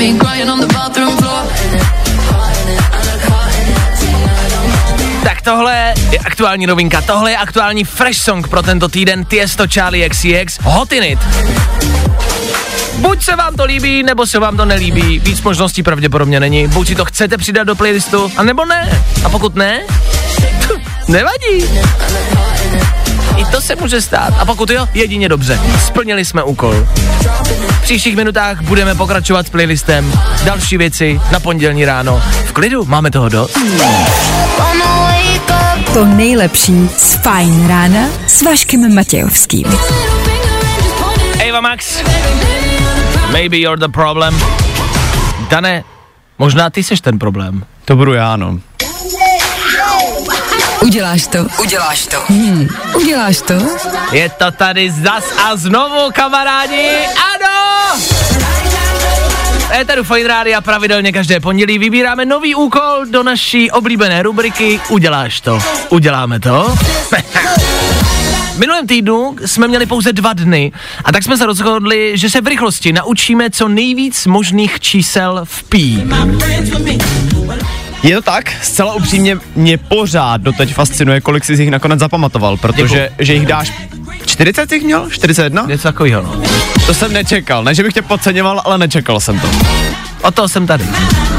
[5.25, 10.09] Tak tohle je aktuální novinka, tohle je aktuální fresh song pro tento týden Tiesto Charlie
[10.09, 11.19] XCX Hot in it.
[13.03, 15.19] Buď se vám to líbí, nebo se vám to nelíbí.
[15.19, 16.69] Víc možností pravděpodobně není.
[16.69, 19.03] Buď si to chcete přidat do playlistu, a nebo ne.
[19.25, 19.81] A pokud ne,
[21.09, 21.65] nevadí.
[23.37, 24.35] I to se může stát.
[24.39, 25.61] A pokud jo, jedině dobře.
[25.87, 26.87] Splnili jsme úkol.
[27.71, 30.13] V příštích minutách budeme pokračovat s playlistem.
[30.45, 32.23] Další věci na pondělní ráno.
[32.47, 33.59] V klidu, máme toho dost.
[35.95, 39.67] To nejlepší z Fajn rána s Vaškem Matějovským.
[41.53, 42.03] Eva Max,
[43.31, 44.35] maybe you're the problem.
[45.51, 45.85] Dane,
[46.39, 47.65] možná ty seš ten problém.
[47.85, 48.61] To budu já, no.
[50.83, 51.47] Uděláš to.
[51.61, 52.17] Uděláš to.
[52.29, 52.69] Hmm.
[52.95, 53.55] Uděláš to?
[54.13, 56.89] Je to tady zas a znovu, kamarádi,
[57.35, 58.01] ano!
[59.81, 65.59] Éteru Fine Rádia pravidelně každé pondělí vybíráme nový úkol do naší oblíbené rubriky Uděláš to.
[65.89, 66.75] Uděláme to?
[68.55, 70.73] V minulém týdnu jsme měli pouze dva dny
[71.05, 75.63] a tak jsme se rozhodli, že se v rychlosti naučíme co nejvíc možných čísel v
[75.65, 76.05] pí.
[78.03, 78.53] Je to tak?
[78.63, 83.73] Zcela upřímně mě pořád doteď fascinuje, kolik jsi jich nakonec zapamatoval, protože že jich dáš
[84.27, 85.11] 40 jich měl?
[85.11, 85.65] 41?
[85.67, 86.43] Něco takového, no.
[86.87, 89.49] To jsem nečekal, ne že bych tě podceňoval, ale nečekal jsem to.
[90.23, 90.85] O toho jsem tady.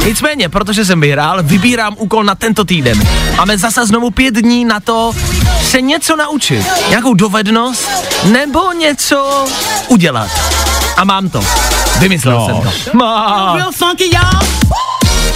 [0.06, 3.02] Nicméně, protože jsem vyhrál, vybírám úkol na tento týden.
[3.38, 5.12] Máme zase znovu pět dní na to
[5.62, 6.66] se něco naučit.
[6.90, 7.90] Nějakou dovednost
[8.32, 9.46] nebo něco
[9.88, 10.30] udělat.
[10.98, 11.44] A mám to.
[12.00, 12.46] Vymyslel No.
[12.46, 12.56] jsem
[12.92, 12.98] to.
[12.98, 13.56] Má.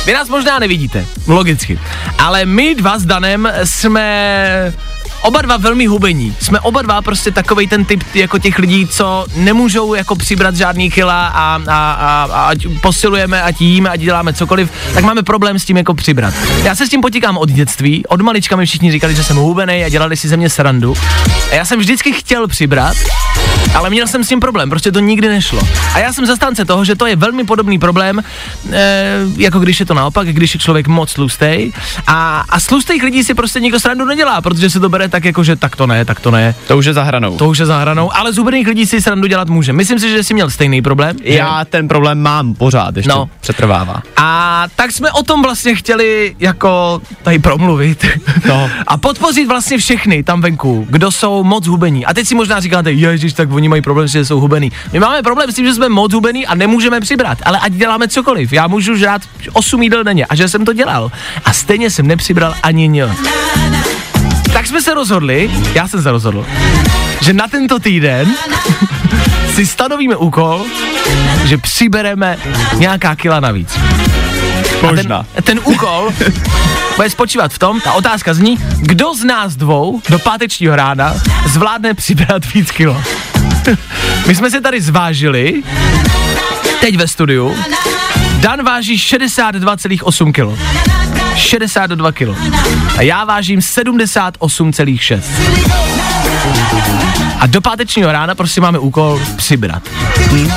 [0.06, 1.80] Vy nás možná nevidíte, logicky.
[2.19, 4.73] Ale my dva s Danem jsme
[5.21, 6.36] oba dva velmi hubení.
[6.39, 10.91] Jsme oba dva prostě takovej ten typ jako těch lidí, co nemůžou jako přibrat žádný
[10.91, 15.60] kila a, a, a, a ať posilujeme, ať jíme, ať děláme cokoliv, tak máme problém
[15.60, 16.34] s tím jako přibrat.
[16.63, 19.84] Já se s tím potíkám od dětství, od malička mi všichni říkali, že jsem hubený
[19.84, 20.93] a dělali si ze mě srandu.
[21.51, 22.97] A já jsem vždycky chtěl přibrat,
[23.75, 25.62] Ale měl jsem s tím problém, prostě to nikdy nešlo.
[25.93, 28.23] A já jsem zastánce toho, že to je velmi podobný problém,
[28.71, 31.73] e, jako když je to naopak, když je člověk moc tlustej.
[32.08, 35.26] A, a z tlustých lidí si prostě nikdo srandu nedělá, protože se to bere tak
[35.26, 36.56] jako, že tak to ne, tak to ne.
[36.67, 37.38] To už je za hranou.
[37.38, 39.74] To už je za hranou, ale z hubených lidí si srandu dělat může.
[39.74, 41.15] Myslím si, že jsi měl stejný problém.
[41.26, 41.34] že?
[41.34, 43.30] Já ten problém mám pořád, ještě No.
[43.41, 44.02] přetrvává.
[44.17, 48.06] A tak jsme o tom vlastně chtěli jako tady promluvit
[48.48, 48.70] No.
[48.88, 52.06] a podpořit vlastně všechny tam venku, kdo jsou moc hubení.
[52.06, 54.72] A teď si možná říkáte, ježiš, tak oni mají problém, že jsou hubení.
[54.93, 58.08] My máme problém s tím, že jsme moc hubení a nemůžeme přibrat, ale ať děláme
[58.08, 58.54] cokoliv.
[58.54, 59.22] Já můžu žrát
[59.54, 61.12] 8 jídel denně a že jsem to dělal.
[61.46, 63.08] A stejně jsem nepřibral ani ně.
[64.58, 66.46] Tak jsme se rozhodli, já jsem se rozhodl,
[67.22, 68.36] že na tento týden
[69.56, 70.65] si stanovíme úkol,
[71.46, 72.38] že přibereme
[72.74, 73.80] nějaká kila navíc.
[74.82, 75.17] Možná.
[75.17, 76.13] A ten, ten úkol
[76.96, 81.15] bude spočívat v tom, ta otázka zní, kdo z nás dvou do pátečního rána
[81.46, 83.04] zvládne přibrat víc kilo.
[84.28, 85.63] My jsme se tady zvážili,
[86.82, 87.56] teď ve studiu,
[88.39, 90.60] Dan váží 62,8 kg.
[91.38, 92.30] 62 kg.
[92.97, 95.21] A já vážím 78,6.
[97.39, 99.84] A do pátečního rána prostě máme úkol přibrat.
[100.32, 100.52] Hm?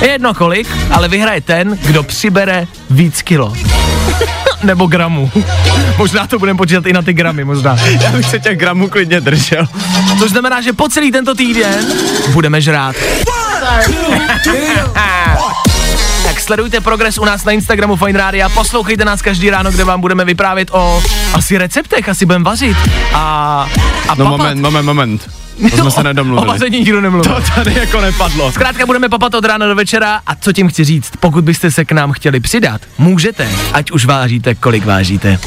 [0.00, 3.52] Je jedno kolik, ale vyhraje ten, kdo přibere víc kilo.
[4.62, 5.30] Nebo gramů.
[5.98, 7.76] Možná to budeme počítat i na ty gramy, možná.
[8.00, 9.66] Já bych se těch gramů klidně držel.
[10.18, 11.86] Což znamená, že po celý tento týden
[12.32, 12.96] budeme žrát.
[13.60, 13.90] tak
[16.46, 20.24] sledujte progres u nás na Instagramu Fine Radio, poslouchejte nás každý ráno, kde vám budeme
[20.24, 21.02] vyprávět o
[21.34, 22.76] asi receptech, asi budeme vařit.
[23.14, 23.68] A,
[24.08, 24.38] a No papat.
[24.38, 25.30] moment, moment, moment.
[25.70, 26.46] To jsme se O nedomluvili.
[26.48, 27.34] vaření nikdo nemluvil.
[27.34, 28.52] To tady jako nepadlo.
[28.52, 31.84] Zkrátka budeme papat od rána do večera a co tím chci říct, pokud byste se
[31.84, 35.38] k nám chtěli přidat, můžete, ať už vážíte, kolik vážíte.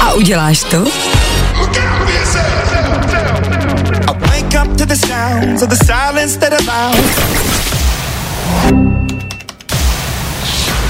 [0.00, 0.84] A uděláš to?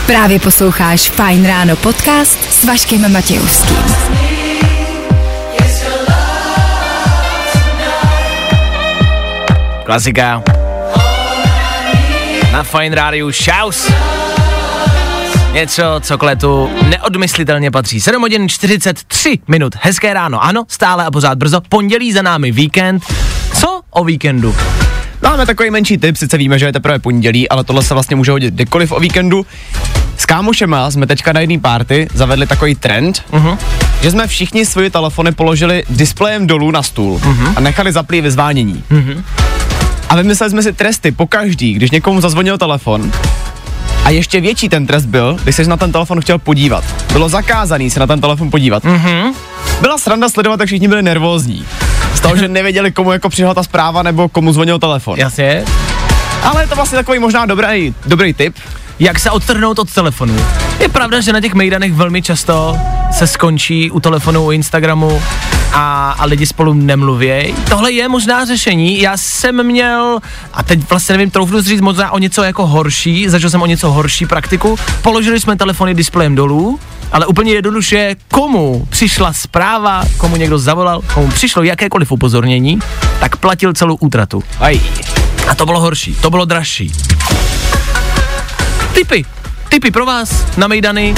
[0.06, 3.76] Právě posloucháš Fine Ráno podcast s Vaškem Matějovským.
[9.84, 10.42] Klasika.
[12.52, 13.92] Na Fine Radio Shouse.
[15.52, 18.00] Něco, co k letu neodmyslitelně patří.
[18.00, 19.74] 7 hodin 43 minut.
[19.80, 20.44] Hezké ráno.
[20.44, 21.60] Ano, stále a pořád brzo.
[21.68, 23.02] Pondělí za námi víkend.
[23.54, 24.56] Co o víkendu?
[25.37, 28.31] Máme takový menší tip, sice víme, že je teprve pondělí, ale tohle se vlastně může
[28.31, 29.46] hodit kdykoliv o víkendu.
[30.16, 33.59] S kámošema jsme teďka na jedné party zavedli takový trend, uh-huh.
[34.03, 37.53] že jsme všichni svoje telefony položili displejem dolů na stůl uh-huh.
[37.57, 38.85] a nechali zaplý vyzvánění.
[38.90, 39.22] Uh-huh.
[40.09, 43.12] A vymysleli jsme si tresty po každý, když někomu zazvonil telefon.
[44.05, 46.85] A ještě větší ten trest byl, když se na ten telefon chtěl podívat.
[47.12, 48.85] Bylo zakázaný se na ten telefon podívat.
[48.85, 49.35] Uh-huh.
[49.81, 51.64] Byla sranda sledovat, jak všichni byli nervózní.
[52.26, 55.18] Toho, že nevěděli, komu jako přišla ta zpráva nebo komu zvonil telefon.
[55.18, 55.64] Jasně.
[56.42, 58.56] Ale je to vlastně takový možná dobrý, dobrý tip.
[58.98, 60.34] Jak se odtrhnout od telefonu?
[60.80, 62.78] Je pravda, že na těch mejdanech velmi často
[63.12, 65.22] se skončí u telefonu, u Instagramu
[65.72, 67.54] a, a lidi spolu nemluvějí.
[67.68, 69.00] Tohle je možná řešení.
[69.00, 70.18] Já jsem měl,
[70.52, 73.90] a teď vlastně nevím, troufnu říct možná o něco jako horší, zažil jsem o něco
[73.90, 74.76] horší praktiku.
[75.02, 76.78] Položili jsme telefony displejem dolů,
[77.12, 82.78] ale úplně jednoduše, komu přišla zpráva, komu někdo zavolal, komu přišlo jakékoliv upozornění,
[83.20, 84.42] tak platil celou útratu.
[84.60, 84.80] Aj.
[85.48, 86.92] A to bylo horší, to bylo dražší.
[88.94, 89.24] Tipy.
[89.68, 91.14] Tipy pro vás na Mejdany.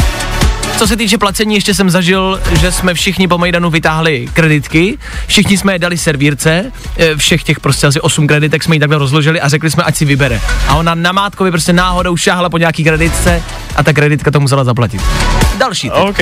[0.79, 5.59] Co se týče placení, ještě jsem zažil, že jsme všichni po Mejdanu vytáhli kreditky, všichni
[5.59, 9.41] jsme je dali servírce, eh, všech těch prostě asi 8 kreditek jsme jí takhle rozložili
[9.41, 10.41] a řekli jsme, ať si vybere.
[10.69, 13.43] A ona na mátkovi prostě náhodou šáhla po nějaký kreditce
[13.77, 15.01] a ta kreditka to musela zaplatit.
[15.59, 15.99] Další tip.
[16.03, 16.19] OK.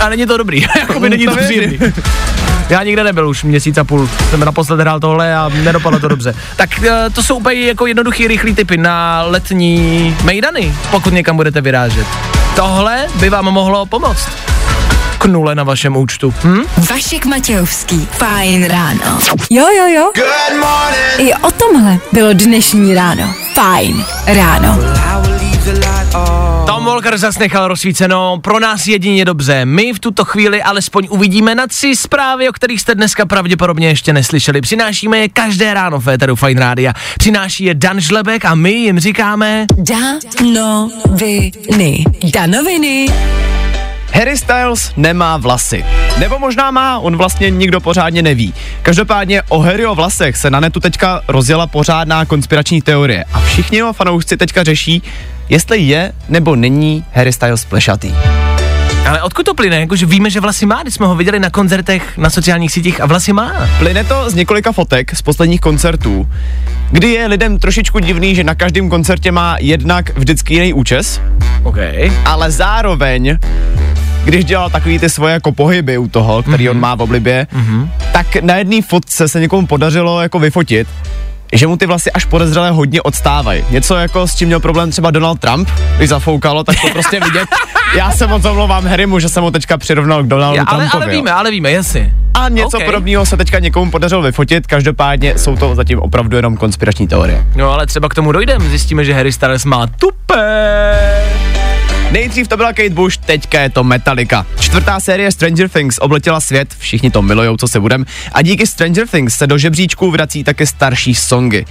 [0.00, 1.78] A není to dobrý, jakoby není to je- příjemný.
[2.68, 6.34] Já nikde nebyl už měsíc a půl, jsem naposled hrál tohle a nedopadlo to dobře.
[6.56, 11.60] Tak eh, to jsou úplně jako jednoduchý, rychlý typy na letní mejdany, pokud někam budete
[11.60, 12.06] vyrážet.
[12.56, 14.28] Tohle by vám mohlo pomoct.
[15.18, 16.34] K nule na vašem účtu.
[16.44, 16.62] Hm?
[16.90, 18.08] Vašek Matějovský.
[18.10, 19.18] Fajn ráno.
[19.50, 20.10] Jo, jo, jo.
[20.14, 21.30] Good morning.
[21.30, 23.34] I o tomhle bylo dnešní ráno.
[23.54, 24.78] Fajn ráno.
[26.66, 29.64] Tom Walker zas nechal rozsvíceno, pro nás jedině dobře.
[29.64, 34.12] My v tuto chvíli alespoň uvidíme na tři zprávy, o kterých jste dneska pravděpodobně ještě
[34.12, 34.60] neslyšeli.
[34.60, 36.92] Přinášíme je každé ráno v Éteru Fine Rádia.
[37.18, 39.66] Přináší je Dan Žlebek a my jim říkáme...
[39.78, 41.52] Danoviny.
[42.32, 43.06] Danoviny.
[44.12, 45.84] Harry Styles nemá vlasy.
[46.18, 48.54] Nebo možná má, on vlastně nikdo pořádně neví.
[48.82, 53.92] Každopádně o Harryho vlasech se na netu teďka rozjela pořádná konspirační teorie a všichni jeho
[53.92, 55.02] fanoušci teďka řeší,
[55.48, 58.12] jestli je nebo není Harry Styles plešatý.
[59.08, 59.80] Ale odkud to plyne?
[59.80, 63.06] Jakože víme, že vlasy má, když jsme ho viděli na koncertech na sociálních sítích a
[63.06, 63.52] vlasy má.
[63.78, 66.28] Plyne to z několika fotek z posledních koncertů,
[66.90, 71.20] kdy je lidem trošičku divný, že na každém koncertě má jednak vždycky jiný účes,
[71.62, 71.76] OK.
[72.24, 73.38] ale zároveň
[74.24, 76.70] když dělal takový ty svoje jako pohyby u toho, který mm-hmm.
[76.70, 77.88] on má v oblibě, mm-hmm.
[78.12, 80.88] tak na jedné fotce se někomu podařilo jako vyfotit,
[81.56, 83.64] že mu ty vlasy až podezřelé hodně odstávají.
[83.70, 87.48] Něco jako s tím měl problém třeba Donald Trump, když zafoukalo, tak to prostě vidět.
[87.96, 91.04] Já se moc omlouvám Harrymu, že jsem ho teďka přirovnal k Donaldu Ja, ale, Trumpovi.
[91.04, 91.18] ale jo.
[91.18, 92.14] víme, ale víme, jasně.
[92.34, 92.84] A něco OK.
[92.84, 97.46] podobného se teďka někomu podařilo vyfotit, každopádně jsou to zatím opravdu jenom konspirační teorie.
[97.54, 101.55] No ale třeba k tomu dojdem, zjistíme, že Harry Styles má tupé.
[102.16, 104.46] Nejdřív to byla Kate Bush, teďka je to Metallica.
[104.60, 109.08] Čtvrtá série Stranger Things obletěla svět, všichni to milujou, co se budem, a díky Stranger
[109.08, 111.64] Things se do žebříčků vrací také starší songy.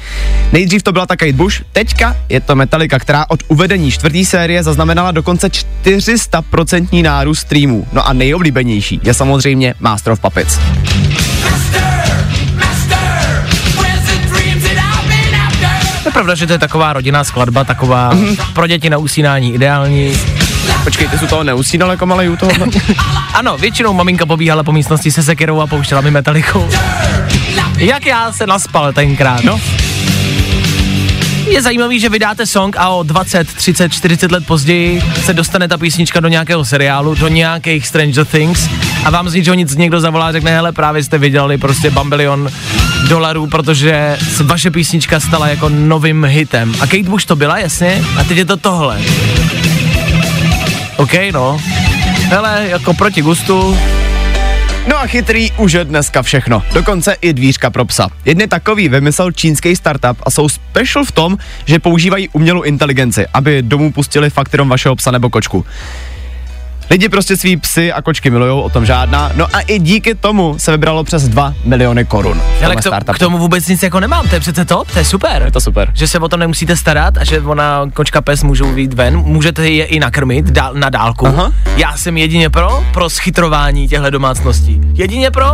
[0.52, 4.64] Nejdřív to byla ta Kate Bush, teďka je to Metallica, která od uvedení čtvrtý série
[4.64, 5.48] zaznamenala dokonce
[5.84, 7.88] 400% nárůst streamů.
[7.94, 10.60] No a nejoblíbenější je samozřejmě Master of Puppets.
[16.06, 18.12] Je pravda, že to je taková rodinná skladba, taková
[18.54, 20.14] pro děti na usínání ideální.
[20.84, 22.52] Počkej, ty jsi toho neusínal jako malý u toho?
[23.34, 26.70] Ano, většinou maminka pobíhala po místnosti se sekirou a pouštěla mi metaliku.
[27.78, 29.60] Jak já se naspal tenkrát, no.
[31.48, 35.78] Je zajímavý, že vydáte song a o 20, 30, 40 let později se dostane ta
[35.78, 38.70] písnička do nějakého seriálu, do nějakých Stranger Things
[39.06, 42.50] a vám z ničeho nic někdo zavolá a řekne, hele, právě jste vydělali prostě bambilion
[43.10, 46.76] dolarů, protože vaše písnička stala jako novým hitem.
[46.82, 49.02] A Kate Bush to byla, jasně, a teď je to tohle.
[50.98, 51.62] OK, no.
[52.30, 53.78] Hele, jako proti gustu,
[54.88, 56.64] No a chytrý už je dneska všechno.
[56.74, 58.10] Dokonce i dvířka pro psa.
[58.26, 63.62] Jedny takový vymyslel čínský startup a jsou special v tom, že používají umělou inteligenci, aby
[63.62, 65.66] domů pustili fakt jenom vašeho psa nebo kočku.
[66.90, 69.32] Lidi prostě svý psy a kočky milujou, o tom žádná.
[69.36, 72.42] No a i díky tomu se vybralo přes 2 miliony korun.
[72.66, 73.16] Ale k, to, startupu.
[73.16, 75.42] k tomu vůbec nic jako nemám, to je přece to, to je super.
[75.46, 75.92] Je to super.
[75.94, 79.70] Že se o tom nemusíte starat a že ona, kočka, pes můžou vyjít ven, můžete
[79.70, 81.28] je i nakrmit dál, na dálku.
[81.28, 81.52] Aha.
[81.78, 84.82] Já jsem jedině pro, pro schytrování těchto domácností.
[84.94, 85.46] Jedině pro,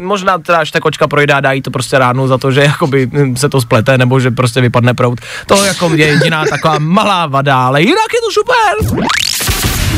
[0.00, 3.10] možná teda až ta kočka projde a dají to prostě ráno za to, že jakoby
[3.36, 5.20] se to splete nebo že prostě vypadne prout.
[5.46, 9.08] To jako je jediná taková malá vada, ale jinak je to super.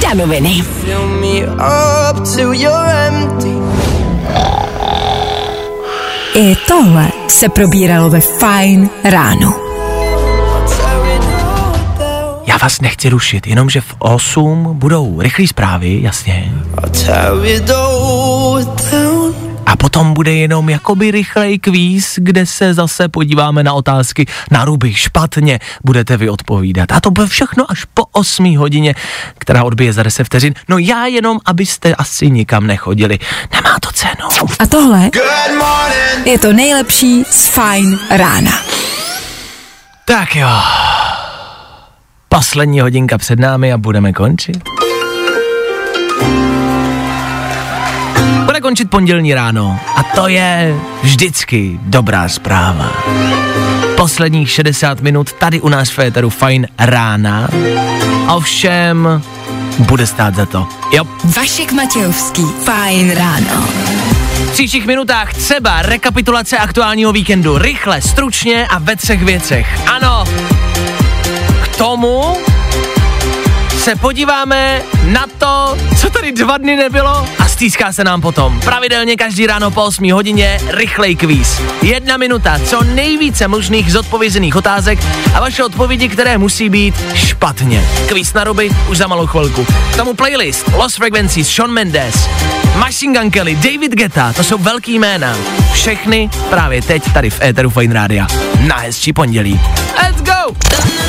[0.03, 0.63] Danoviny.
[0.63, 3.55] Fill me up till you're empty.
[6.35, 9.55] I tohle se probíralo ve Fine ráno.
[12.47, 16.53] Já vás nechci rušit, jenomže v 8 budou rychlé zprávy, jasně.
[19.71, 24.95] A potom bude jenom jakoby rychlej kvíz, kde se zase podíváme na otázky na ruby
[24.95, 26.93] špatně, budete vy odpovídat.
[26.93, 28.95] A to bude všechno až po 8 hodině,
[29.39, 30.55] která odbije za 10 vteřin.
[30.69, 33.19] No já jenom, abyste asi nikam nechodili.
[33.53, 34.29] Nemá to cenu.
[34.59, 35.11] A tohle
[36.25, 38.53] je to nejlepší z Fine rána.
[40.05, 40.49] Tak jo.
[42.29, 44.63] Poslední hodinka před námi a budeme končit.
[48.71, 52.93] Bude končit pondělní ráno a to je vždycky dobrá zpráva.
[53.97, 57.49] Posledních 60 minut tady u nás v Féteru fajn rána.
[58.29, 59.23] Ovšem,
[59.79, 60.69] bude stát za to.
[60.93, 61.05] Jo,
[61.37, 62.43] Vašek Matějovský.
[62.65, 63.69] Fine ráno.
[64.47, 67.59] v příštích minutách třeba rekapitulace aktuálního víkendu.
[67.59, 69.81] Rychle, stručně a ve třech věcech.
[69.87, 70.25] Ano,
[71.63, 72.37] k tomu
[73.81, 78.61] se podíváme na to, co tady dva dny nebylo a stýská se nám potom.
[78.61, 81.61] Pravidelně každý ráno po 8 hodině rychlej kvíz.
[81.83, 84.99] Jedna minuta, co nejvíce možných zodpovězených otázek
[85.35, 87.85] a vaše odpovědi, které musí být špatně.
[88.09, 89.67] Kvíz na ruby už za malou chvilku.
[89.93, 92.29] K tomu playlist Lost Frequencies, Sean Mendes,
[92.77, 95.37] Machine Gun Kelly, David Guetta, to jsou velký jména.
[95.73, 98.27] Všechny právě teď tady v Eteru Fine Rádia.
[98.61, 99.61] Na hezčí pondělí.
[100.03, 101.00] Let's go!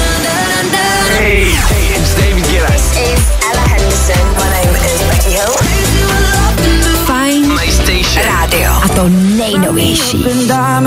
[8.95, 10.25] To nejnovější.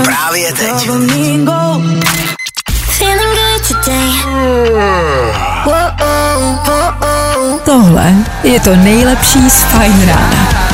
[0.03, 0.89] Právě teď.
[0.89, 1.83] Feeling good
[3.67, 4.11] today.
[7.65, 10.64] Tohle je to nejlepší z Fine rána.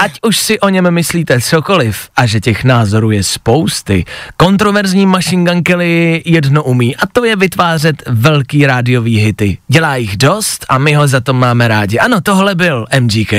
[0.00, 4.04] Ať už si o něm myslíte cokoliv a že těch názorů je spousty,
[4.36, 9.58] kontroverzní Machine Gun Kelly jedno umí a to je vytvářet velký rádiový hity.
[9.68, 11.98] Dělá jich dost a my ho za to máme rádi.
[11.98, 13.32] Ano, tohle byl MGK.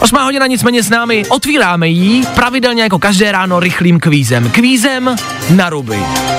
[0.00, 4.50] Osmá hodina nicméně s námi, otvíráme ji pravidelně jako každé ráno rychlým kvízem.
[4.50, 5.16] Kvízem
[5.56, 5.98] na ruby.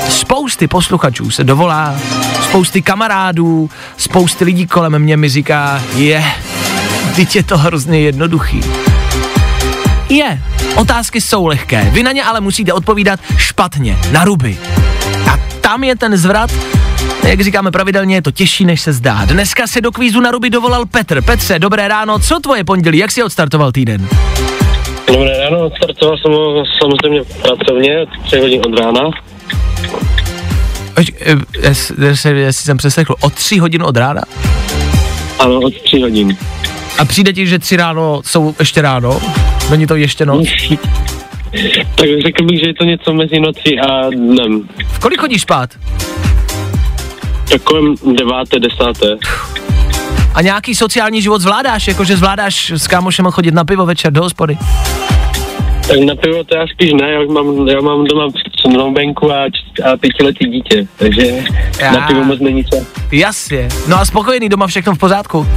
[0.09, 1.99] Spousty posluchačů se dovolá,
[2.43, 6.23] spousty kamarádů, spousty lidí kolem mě mi říká, je,
[7.15, 8.61] teď je to hrozně jednoduchý.
[10.13, 10.39] Je,
[10.75, 14.57] otázky jsou lehké, vy na ně ale musíte odpovídat špatně, na ruby.
[15.31, 16.51] A tam je ten zvrat,
[17.23, 19.25] jak říkáme pravidelně, je to těžší, než se zdá.
[19.25, 21.21] Dneska se do kvízu na ruby dovolal Petr.
[21.21, 24.07] Petře, dobré ráno, co tvoje pondělí, jak jsi odstartoval týden?
[25.07, 29.01] Dobré ráno, startoval jsem ho samozřejmě pracovně od 3 hodin od rána.
[30.97, 34.21] Eh, jes- jestli, jestli jsem přeslechl, o tři hodin od rána?
[35.39, 36.37] Ano, od 3 hodin.
[36.97, 39.19] A přijde ti, že tři ráno jsou ještě ráno?
[39.69, 40.47] Není to ještě noc?
[41.95, 44.61] Tak řekl bych, že je to něco mezi nocí a dnem.
[44.87, 45.69] V kolik chodíš spát?
[47.49, 49.17] Tak kolem deváté, desáté.
[50.33, 54.57] A nějaký sociální život zvládáš, jakože zvládáš s kámošem chodit na pivo večer do hospody?
[55.87, 58.27] Tak na pivo to já spíš ne, já mám, já mám doma
[58.61, 59.43] snoubenku a,
[59.93, 61.43] a pětiletý dítě, takže
[61.79, 61.91] Já.
[61.91, 62.79] na pivo moc není čas.
[63.11, 63.69] Jasně.
[63.87, 65.47] No a spokojený doma všechno v pořádku?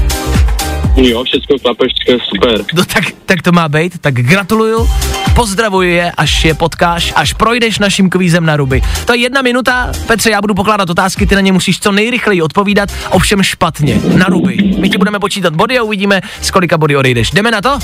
[0.97, 2.65] Jo, všechno klape, všechno je super.
[2.75, 4.91] No tak, tak to má být, tak gratuluju,
[5.35, 8.83] pozdravuji je, až je potkáš, až projdeš naším kvízem na ruby.
[9.05, 12.43] To je jedna minuta, Petře, já budu pokládat otázky, ty na ně musíš co nejrychleji
[12.43, 14.57] odpovídat, ovšem špatně, na ruby.
[14.79, 17.31] My ti budeme počítat body a uvidíme, z kolika body odejdeš.
[17.31, 17.79] Jdeme na to?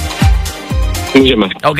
[1.14, 1.46] Můžeme.
[1.64, 1.78] OK.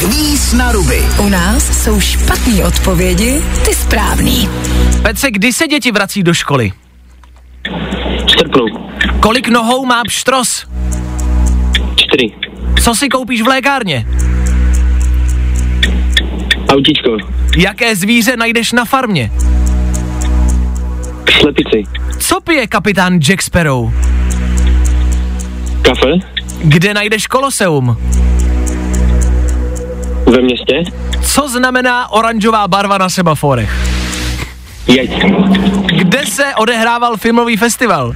[0.00, 1.02] Kvíz na ruby.
[1.18, 4.48] U nás jsou špatné odpovědi, ty správný.
[5.02, 6.72] Petře, kdy se děti vrací do školy?
[8.26, 8.66] V srpnu.
[9.24, 10.66] Kolik nohou má pštros?
[11.96, 12.32] Čtyři.
[12.82, 14.06] Co si koupíš v lékárně?
[16.68, 17.16] Autíčko.
[17.56, 19.30] Jaké zvíře najdeš na farmě?
[21.40, 21.82] Slepici.
[22.18, 23.92] Co pije kapitán Jack Sparrow?
[25.82, 26.12] Kafe.
[26.64, 27.96] Kde najdeš koloseum?
[30.26, 30.82] Ve městě.
[31.22, 33.72] Co znamená oranžová barva na semaforech?
[34.86, 35.10] Jeď.
[35.86, 38.12] Kde se odehrával filmový festival?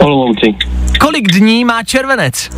[0.00, 0.54] Olomouci.
[1.00, 2.50] Kolik dní má červenec?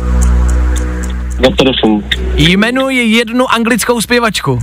[1.37, 2.03] 28.
[2.35, 4.59] Jmenuji jednu anglickou zpěvačku.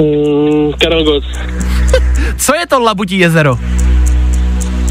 [0.00, 1.24] Mm, Karel Gott.
[2.36, 3.58] Co je to Labutí jezero?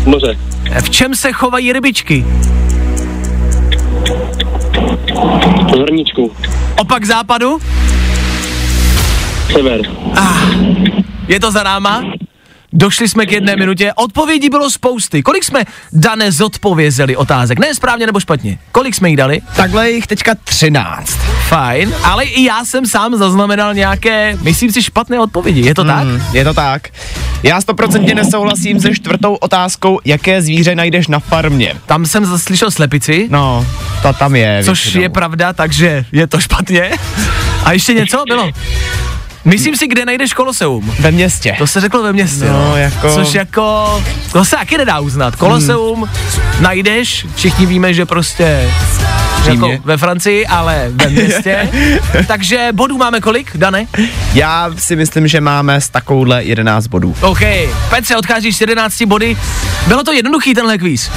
[0.06, 0.38] Moře.
[0.84, 2.26] V čem se chovají rybičky?
[5.90, 6.32] V.
[6.78, 7.60] Opak západu?
[9.52, 9.82] Sever.
[11.28, 12.04] Je to za náma?
[12.80, 15.24] Došli jsme k jedné minutě, odpovědí bylo spousty.
[15.24, 15.64] Kolik jsme,
[15.94, 17.60] Dane, zodpovězeli otázek?
[17.60, 18.60] Ne správně nebo špatně?
[18.72, 19.42] Kolik jsme jí dali?
[19.56, 21.18] Takhle je jich teďka 13.
[21.48, 25.62] Fajn, ale i já jsem sám zaznamenal nějaké, myslím si, špatné odpovědi.
[25.62, 26.04] Je to tak?
[26.04, 26.88] Mm, je to tak.
[27.44, 31.74] Já stoprocentně nesouhlasím se čtvrtou otázkou, jaké zvíře najdeš na farmě.
[31.86, 33.66] Tam jsem zaslyšel slepici, No,
[34.02, 34.62] to tam je.
[34.66, 35.02] což většinou.
[35.04, 36.92] je pravda, takže je to špatně.
[37.64, 38.52] A ještě něco bylo?
[39.48, 40.94] Myslím si, kde najdeš koloseum.
[41.00, 41.56] Ve městě.
[41.58, 42.46] To se řeklo ve městě.
[42.46, 45.36] No, jako- Což jako, to se taky nedá uznat.
[45.36, 46.64] Koloseum Hmm.
[46.64, 48.70] najdeš, všichni víme, že prostě
[49.50, 51.70] jako ve Francii, ale ve městě.
[52.28, 53.86] Takže bodů máme kolik, Dane?
[54.34, 57.16] Já si myslím, že máme s takovouhle 11 bodů.
[57.22, 57.40] OK,
[57.90, 59.38] Petře, odcházíš s 11 body.
[59.88, 61.12] Bylo to jednoduchý tenhle kvíz.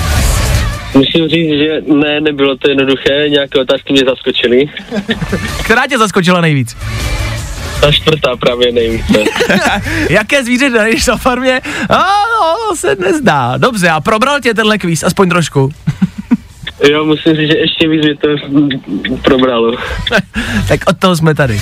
[0.94, 4.64] Musím říct, že ne, nebylo to jednoduché, nějaké otázky mě zaskočily.
[5.64, 6.76] Která tě zaskočila nejvíc?
[7.80, 9.24] Ta čtvrtá právě nejvíce.
[10.10, 11.60] Jaké zvíře najdeš na farmě?
[11.90, 13.56] A no, se nezdá.
[13.56, 15.70] Dobře, a probral tě tenhle kvíz, aspoň trošku.
[16.90, 18.28] Jo, musím říct, že ještě víc mě to
[19.22, 19.76] probralo.
[20.68, 21.60] tak od toho jsme tady.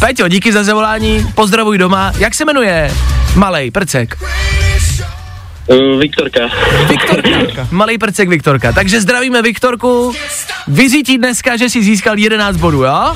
[0.00, 2.12] Peťo, díky za zavolání, pozdravuj doma.
[2.18, 2.94] Jak se jmenuje?
[3.36, 4.16] Malej prcek.
[5.66, 6.40] Uh, Viktorka.
[6.88, 7.68] Viktorka.
[7.70, 8.72] Malej prcek Viktorka.
[8.72, 10.12] Takže zdravíme Viktorku.
[10.68, 13.14] Vyřítí dneska, že si získal 11 bodů, jo?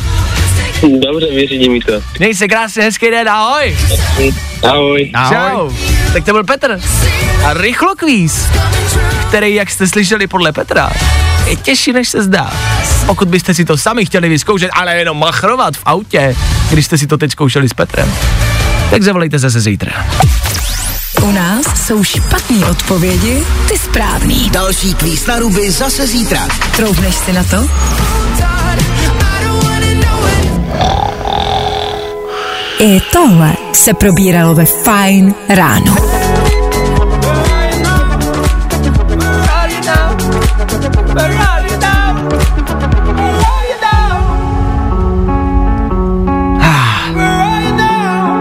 [1.07, 1.93] Dobře, vyřídí mi to.
[2.19, 3.77] Měj se krásně, hezký den, ahoj.
[4.63, 5.13] Ahoj.
[5.29, 5.71] Čau.
[6.13, 6.81] Tak to byl Petr.
[7.45, 8.47] A rychlo kvíz,
[9.29, 10.93] který, jak jste slyšeli podle Petra,
[11.47, 12.53] je těžší, než se zdá.
[13.07, 16.37] Pokud byste si to sami chtěli vyzkoušet, ale jenom machrovat v autě,
[16.71, 18.15] když jste si to teď zkoušeli s Petrem,
[18.91, 20.07] tak zavolejte zase zítra.
[21.23, 24.51] U nás jsou špatné odpovědi, ty správný.
[24.51, 26.49] Další kvíz na ruby zase zítra.
[26.77, 27.57] Troubneš si na to?
[32.79, 35.95] I tohle se probíralo ve Fine ráno.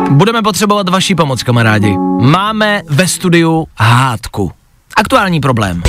[0.10, 1.98] Budeme potřebovat vaší pomoc, kamarádi.
[2.22, 4.52] Máme ve studiu hádku.
[4.98, 5.84] Aktuální problém.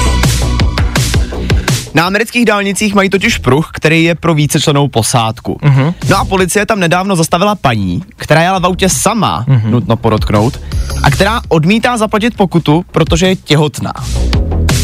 [1.95, 5.59] Na amerických dálnicích mají totiž pruh, který je pro vícečlenou posádku.
[5.63, 5.95] Uh-huh.
[6.11, 9.71] No a policie tam nedávno zastavila paní, která jela v autě sama, uh-huh.
[9.71, 10.61] nutno podotknout,
[11.03, 13.93] a která odmítá zaplatit pokutu, protože je těhotná.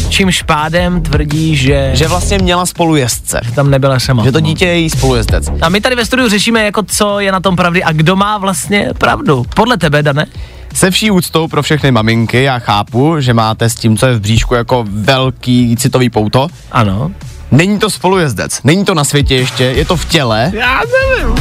[0.09, 3.41] Čímž pádem tvrdí, že, Že vlastně měla spolujezdce.
[3.55, 4.23] tam nebyla sama.
[4.23, 5.49] Že to dítě je její spolujezdec.
[5.61, 8.37] A my tady ve studiu řešíme, jako co je na tom pravdy a kdo má
[8.37, 9.45] vlastně pravdu.
[9.55, 10.25] Podle tebe, Dane?
[10.73, 14.19] Se vší úctou pro všechny maminky, já chápu, že máte s tím, co je v
[14.19, 16.47] bříšku, jako velký citový pouto.
[16.71, 17.11] Ano.
[17.51, 20.81] Není to spolujezdec, není to na světě ještě, je to v těle, Já
[21.19, 21.35] nevím.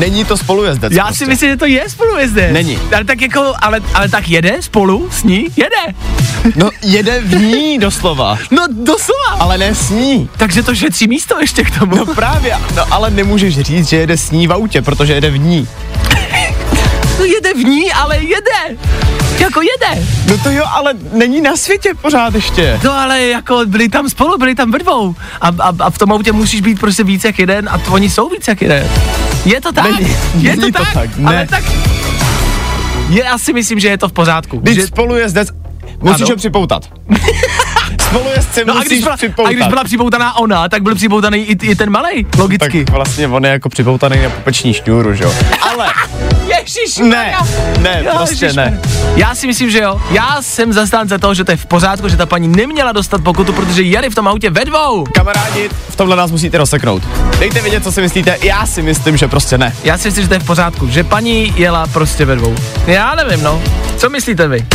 [0.00, 0.92] není to spolujezdec.
[0.92, 1.24] Já prostě.
[1.24, 2.52] si myslím, že to je spolujezdec.
[2.52, 2.78] Není.
[2.94, 5.46] Ale tak jako, ale, ale tak jede spolu s ní?
[5.56, 5.98] Jede.
[6.56, 9.30] No jede v ní doslova, No doslova.
[9.38, 10.28] ale ne s ní.
[10.36, 11.96] Takže to šetří místo ještě k tomu.
[11.96, 15.38] No právě, no ale nemůžeš říct, že jede s ní v autě, protože jede v
[15.38, 15.68] ní.
[17.18, 18.78] No jede v ní, ale jede.
[19.38, 20.06] Jako jede.
[20.30, 22.80] No to jo, ale není na světě pořád ještě.
[22.84, 25.14] No ale jako byli tam spolu, byli tam ve dvou.
[25.40, 28.28] A, a, a v tom autě musíš být prostě víc jak jeden a oni jsou
[28.28, 28.88] víc jak jeden.
[29.44, 29.84] Je to tak?
[29.84, 30.94] Není- je není to, to tak?
[30.94, 31.28] tak, ne.
[31.28, 31.64] Ale tak...
[33.08, 34.58] Já si myslím, že je to v pořádku.
[34.58, 35.48] Když že, spolujezdec,
[36.00, 36.30] musíš Ano.
[36.30, 36.82] ho připoutat.
[38.00, 39.50] Spolujezdce no a musíš když, byla, připoutat.
[39.50, 42.84] a když byla připoutaná ona, tak byl připoutaný i, i ten malý, logicky.
[42.84, 45.34] tak vlastně on je jako připoutaný na pupeční šňůru, že jo?
[45.60, 45.92] Ale
[46.64, 47.36] Ježíš, ne,
[47.78, 48.80] ne, prostě ne.
[49.16, 50.00] Já si myslím, že jo.
[50.10, 53.52] Já jsem zastánce toho, že to je v pořádku, že ta paní neměla dostat pokutu,
[53.52, 55.04] protože jeli v tom autě ve dvou.
[55.04, 57.02] Kamarádi, v tomhle nás musíte rozseknout.
[57.38, 59.76] Dejte vědět, co si myslíte, já si myslím, že prostě ne.
[59.84, 62.54] Já si myslím, že to je v pořádku, že paní jela prostě ve dvou.
[62.86, 63.62] Já nevím, no.
[63.96, 64.66] Co myslíte vy?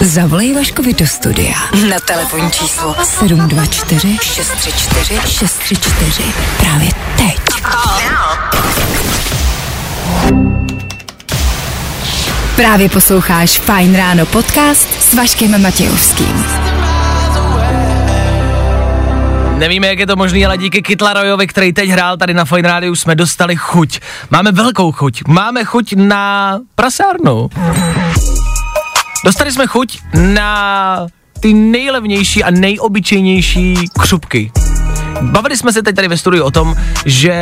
[0.00, 1.54] Zavolej Vaškovi do studia
[1.90, 6.22] na telefonní číslo 724 634 634
[6.60, 7.36] právě teď.
[12.56, 16.44] Právě posloucháš Fine Ráno podcast s Vaškem Matějovským.
[19.58, 22.96] Nevíme, jak je to možné, ale díky Kytlarojovi, který teď hrál tady na Fine Radio,
[22.96, 24.00] jsme dostali chuť.
[24.30, 25.22] Máme velkou chuť.
[25.28, 27.48] Máme chuť na prasárnu.
[29.24, 31.06] Dostali jsme chuť na
[31.40, 34.52] ty nejlevnější a nejobyčejnější křupky.
[35.22, 37.34] Bavili jsme se teď tady ve studiu o tom, že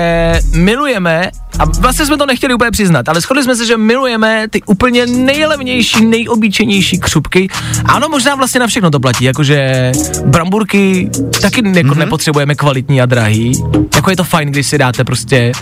[0.53, 4.63] milujeme, a vlastně jsme to nechtěli úplně přiznat, ale shodli jsme se, že milujeme ty
[4.63, 7.49] úplně nejlevnější, nejobyčejnější křupky.
[7.85, 9.93] Ano, možná vlastně na všechno to platí, jakože
[10.27, 11.11] bramburky
[11.43, 11.99] taky jako mm-hmm.
[11.99, 13.53] nepotřebujeme kvalitní a drahý.
[13.95, 15.53] Jako je to fajn, když si dáte prostě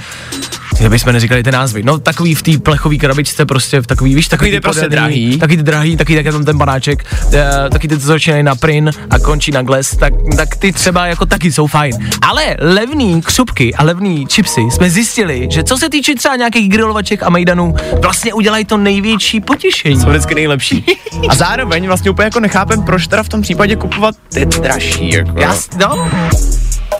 [0.81, 1.83] jak bychom neříkali ty názvy.
[1.83, 5.39] No takový v té plechové krabičce prostě v takový, víš, takový Takový ty prostě drahý.
[5.39, 7.33] Taky ty drahý, taky tak tam ten banáček, uh,
[7.70, 11.27] taky ty, co začínají na prin a končí na gles, tak, tak ty třeba jako
[11.27, 12.11] taky jsou fajn.
[12.23, 17.23] Ale levný křupky a levný chipsy jsme zjistili, že co se týče třeba nějakých grilovaček
[17.23, 20.01] a mejdanů, vlastně udělají to největší potěšení.
[20.01, 20.85] Jsou vždycky nejlepší.
[21.29, 25.41] A zároveň vlastně úplně jako nechápem, proč teda v tom případě kupovat ty dražší, jako.
[25.53, 26.11] S- no,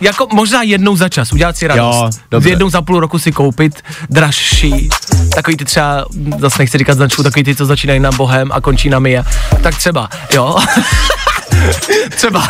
[0.03, 1.96] jako možná jednou za čas, udělat si radost.
[1.96, 2.50] Jo, dobře.
[2.50, 4.88] Jednou za půl roku si koupit dražší,
[5.34, 6.05] takový ty třeba,
[6.38, 9.24] zase nechci říkat značku, takový ty, co začínají na Bohem a končí na Mia.
[9.62, 10.57] Tak třeba, jo.
[12.16, 12.48] třeba.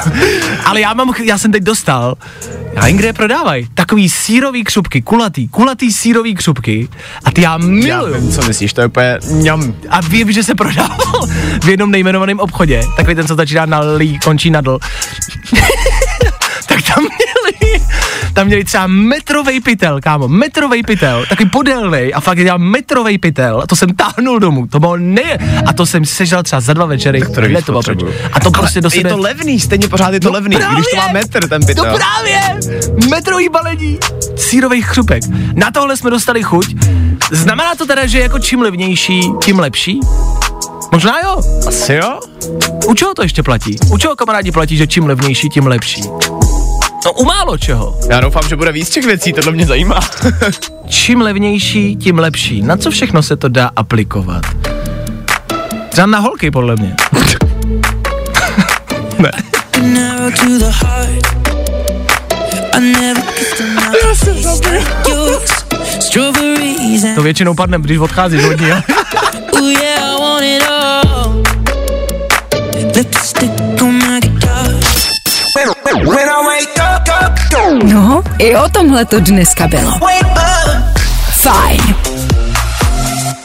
[0.65, 2.15] Ale já mám, já jsem teď dostal,
[2.73, 6.89] já jim kde je prodávají, takový sírový křupky, kulatý, kulatý sírový křupky
[7.25, 8.15] a ty já Já miluju.
[8.15, 9.75] vím, co myslíš, to je úplně ňam.
[9.91, 11.27] A vím, že se prodával
[11.63, 14.79] v jednom nejmenovaném obchodě, takový ten, co začíná na lí, končí na dl.
[18.35, 23.61] tam měli, třeba metrovej pytel, kámo, metrovej pytel, takový podélnej a fakt dělal metrovej pytel
[23.63, 26.87] a to jsem táhnul domů, to bylo ne, a to jsem sežral třeba za dva
[26.87, 28.13] večery, to nevíš hned to bylo.
[28.33, 29.11] A to prostě do Je sebe...
[29.11, 30.75] to levný, stejně pořád je to No levný, právě!
[30.75, 31.85] když to má metr ten pytel.
[31.85, 32.41] No právě!
[33.11, 33.99] Metrový balení
[34.37, 35.23] sírových křupek.
[35.55, 36.75] Na tohle jsme dostali chuť.
[37.31, 40.01] Znamená to teda, že jako čím levnější, tím lepší?
[40.93, 41.43] Možná jo.
[41.67, 42.21] Asi jo?
[42.87, 43.77] U čeho to ještě platí?
[43.91, 46.03] U čeho kamarádi platí, že čím levnější, tím lepší?
[47.05, 47.99] No u málo čeho.
[48.11, 50.01] Já doufám, že bude víc těch věcí, tohle mě zajímá.
[50.89, 52.63] Čím levnější, tím lepší.
[52.63, 54.43] Na co všechno se to dá aplikovat?
[55.89, 56.95] Třeba na holky, podle mě.
[59.19, 59.31] ne.
[67.15, 68.67] To většinou padne, když odcházíš od ní.
[77.83, 79.93] No, i o tomhle to dneska bylo.
[81.31, 81.95] Fajn.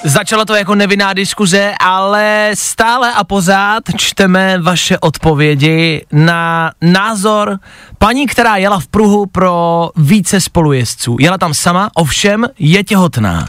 [0.03, 7.59] Začalo to jako nevinná diskuze, ale stále a pořád čteme vaše odpovědi na názor
[7.97, 11.17] paní, která jela v pruhu pro více spolujezdců.
[11.19, 13.47] Jela tam sama, ovšem je těhotná.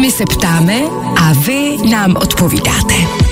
[0.00, 0.74] My se ptáme
[1.20, 3.27] a vy nám odpovídáte.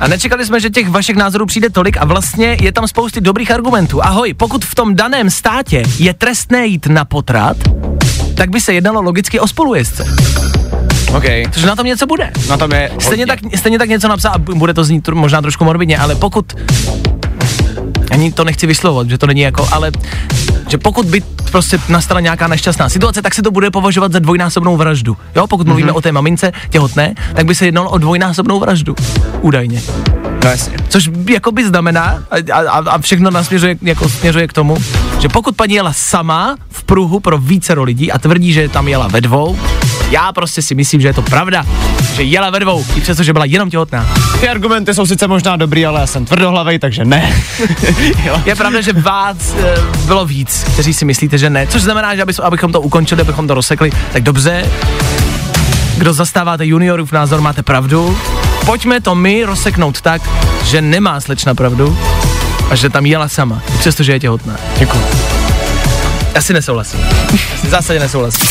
[0.00, 3.50] A nečekali jsme, že těch vašich názorů přijde tolik a vlastně je tam spousty dobrých
[3.50, 4.04] argumentů.
[4.04, 7.56] Ahoj, pokud v tom daném státě je trestné jít na potrat,
[8.34, 10.06] tak by se jednalo logicky o spolujezdce.
[11.16, 11.24] OK.
[11.52, 12.30] Což na tom něco bude.
[12.48, 13.26] Na tom je Stejně hodně.
[13.50, 16.52] tak, stejně tak něco napsat, a bude to znít možná trošku morbidně, ale pokud
[18.10, 19.92] ani to nechci vyslovovat, že to není jako, ale
[20.68, 24.76] že pokud by prostě nastala nějaká nešťastná situace, tak se to bude považovat za dvojnásobnou
[24.76, 25.16] vraždu.
[25.36, 25.68] Jo, pokud mm-hmm.
[25.68, 28.94] mluvíme o té mamince těhotné, tak by se jednalo o dvojnásobnou vraždu.
[29.40, 29.82] Údajně.
[30.46, 30.76] No jasně.
[30.88, 34.76] Což jako by znamená, a, a, a všechno nasměřuje, jako směřuje k tomu,
[35.20, 39.08] že pokud paní jela sama v pruhu pro vícero lidí a tvrdí, že tam jela
[39.08, 39.58] ve dvou,
[40.10, 41.66] já prostě si myslím, že je to pravda,
[42.16, 44.06] že jela ve dvou, i přesto, že byla jenom těhotná.
[44.40, 47.32] Ty argumenty jsou sice možná dobrý, ale já jsem tvrdohlavej, takže ne.
[48.46, 49.74] Je pravda, že vás e,
[50.06, 53.48] bylo víc, kteří si myslíte, že ne, což znamená, že aby, abychom to ukončili, abychom
[53.48, 54.70] to rozsekli, tak dobře.
[55.98, 58.18] Kdo zastáváte juniorův názor, máte pravdu.
[58.66, 60.22] Pojďme to my rozseknout tak,
[60.64, 61.98] že nemá slečna pravdu
[62.70, 64.56] a že tam jela sama, i přesto, že je těhotná.
[64.78, 65.02] Děkuji.
[66.34, 67.00] Asi nesouhlasím.
[67.34, 68.48] Asi v zásadě nesouhlasím.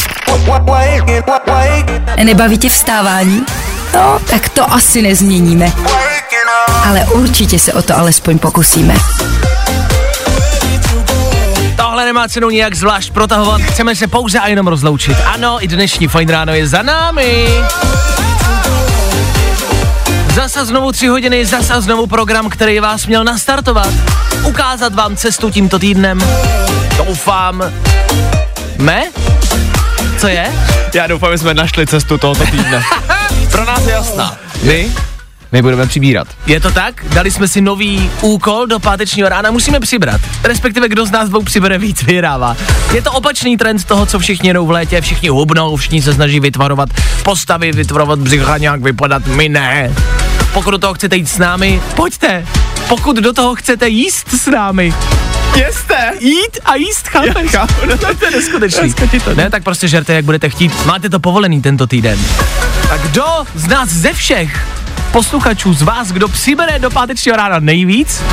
[2.24, 3.43] Nebaví tě vstávání?
[3.93, 5.72] No, tak to asi nezměníme.
[6.86, 8.95] Ale určitě se o to alespoň pokusíme.
[11.78, 15.18] Tohle nemá cenu nějak zvlášť protahovat, chceme se pouze a jenom rozloučit.
[15.26, 17.47] Ano, i dnešní fajn ráno je za námi.
[20.36, 23.89] Zasa znovu tři hodiny, zasa znovu program, který vás měl nastartovat.
[24.43, 26.19] Ukázat vám cestu tímto týdnem.
[26.97, 27.63] Doufám.
[28.77, 29.03] Me?
[30.17, 30.51] Co je?
[30.93, 32.83] Já doufám, že jsme našli cestu tohoto týdne.
[33.51, 34.38] Pro nás je jasná.
[34.63, 34.91] My?
[35.51, 36.27] My budeme přibírat.
[36.47, 37.05] Je to tak?
[37.13, 40.21] Dali jsme si nový úkol do pátečního rána, musíme přibrat.
[40.43, 42.57] Respektive kdo z nás dvou přibere víc, vyhrává.
[42.93, 46.39] Je to opačný trend toho, co všichni jedou v létě, všichni hubnou, všichni se snaží
[46.39, 46.89] vytvarovat
[47.23, 49.93] postavy, vytvarovat břicha, nějak vypadat, my ne.
[50.56, 52.47] Pokud do toho chcete jít s námi, pojďte.
[52.88, 54.93] Pokud do toho chcete jíst s námi,
[55.56, 56.12] Jeste!
[56.20, 57.53] jít a jíst, chápeš?
[57.53, 58.93] Já chápu, no to je neskutečný.
[59.36, 60.86] Ne, tak prostě žerte, jak budete chtít.
[60.86, 62.20] Máte to povolený tento týden.
[62.91, 63.26] A kdo
[63.56, 64.68] z nás ze všech
[65.12, 68.24] posluchačů, z vás, kdo přibere do pátečního rána nejvíc,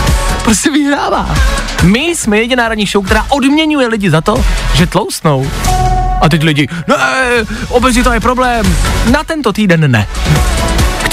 [0.45, 1.35] prostě vyhrává.
[1.83, 4.45] My jsme jediná ranní show, která odměňuje lidi za to,
[4.75, 5.51] že tlousnou.
[6.21, 6.97] A teď lidi, ne,
[7.69, 8.77] obezita je problém.
[9.11, 10.09] Na tento týden ne.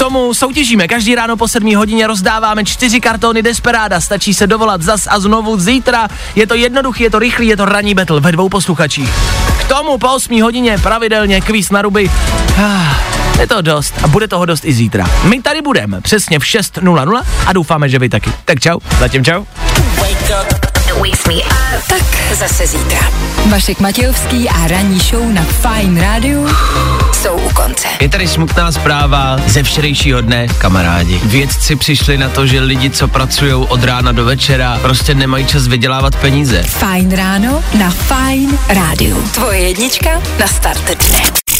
[0.00, 0.88] Tomu soutěžíme.
[0.88, 4.00] Každý ráno po 7 hodině rozdáváme čtyři kartony Desperáda.
[4.00, 6.08] Stačí se dovolat zas a znovu zítra.
[6.36, 9.10] Je to jednoduchý, je to rychlý, je to ranní battle ve dvou posluchačích.
[9.60, 12.10] K tomu po 8 hodině pravidelně kvíz na ruby.
[12.64, 12.96] Ah,
[13.40, 15.10] je to dost a bude toho dost i zítra.
[15.22, 18.32] My tady budeme přesně v 6.00 a doufáme, že vy taky.
[18.44, 18.78] Tak čau.
[18.98, 19.44] Zatím čau.
[21.88, 22.98] Tak zase zítra.
[23.50, 26.48] Vašek Matějovský a ranní show na Fine Radio
[27.12, 27.88] jsou u konce.
[28.00, 31.20] Je tady smutná zpráva ze včerejšího dne, kamarádi.
[31.24, 35.66] Vědci přišli na to, že lidi, co pracují od rána do večera, prostě nemají čas
[35.66, 36.62] vydělávat peníze.
[36.62, 39.16] Fajn ráno na Fine Radio.
[39.34, 41.59] Tvoje jednička na start dne.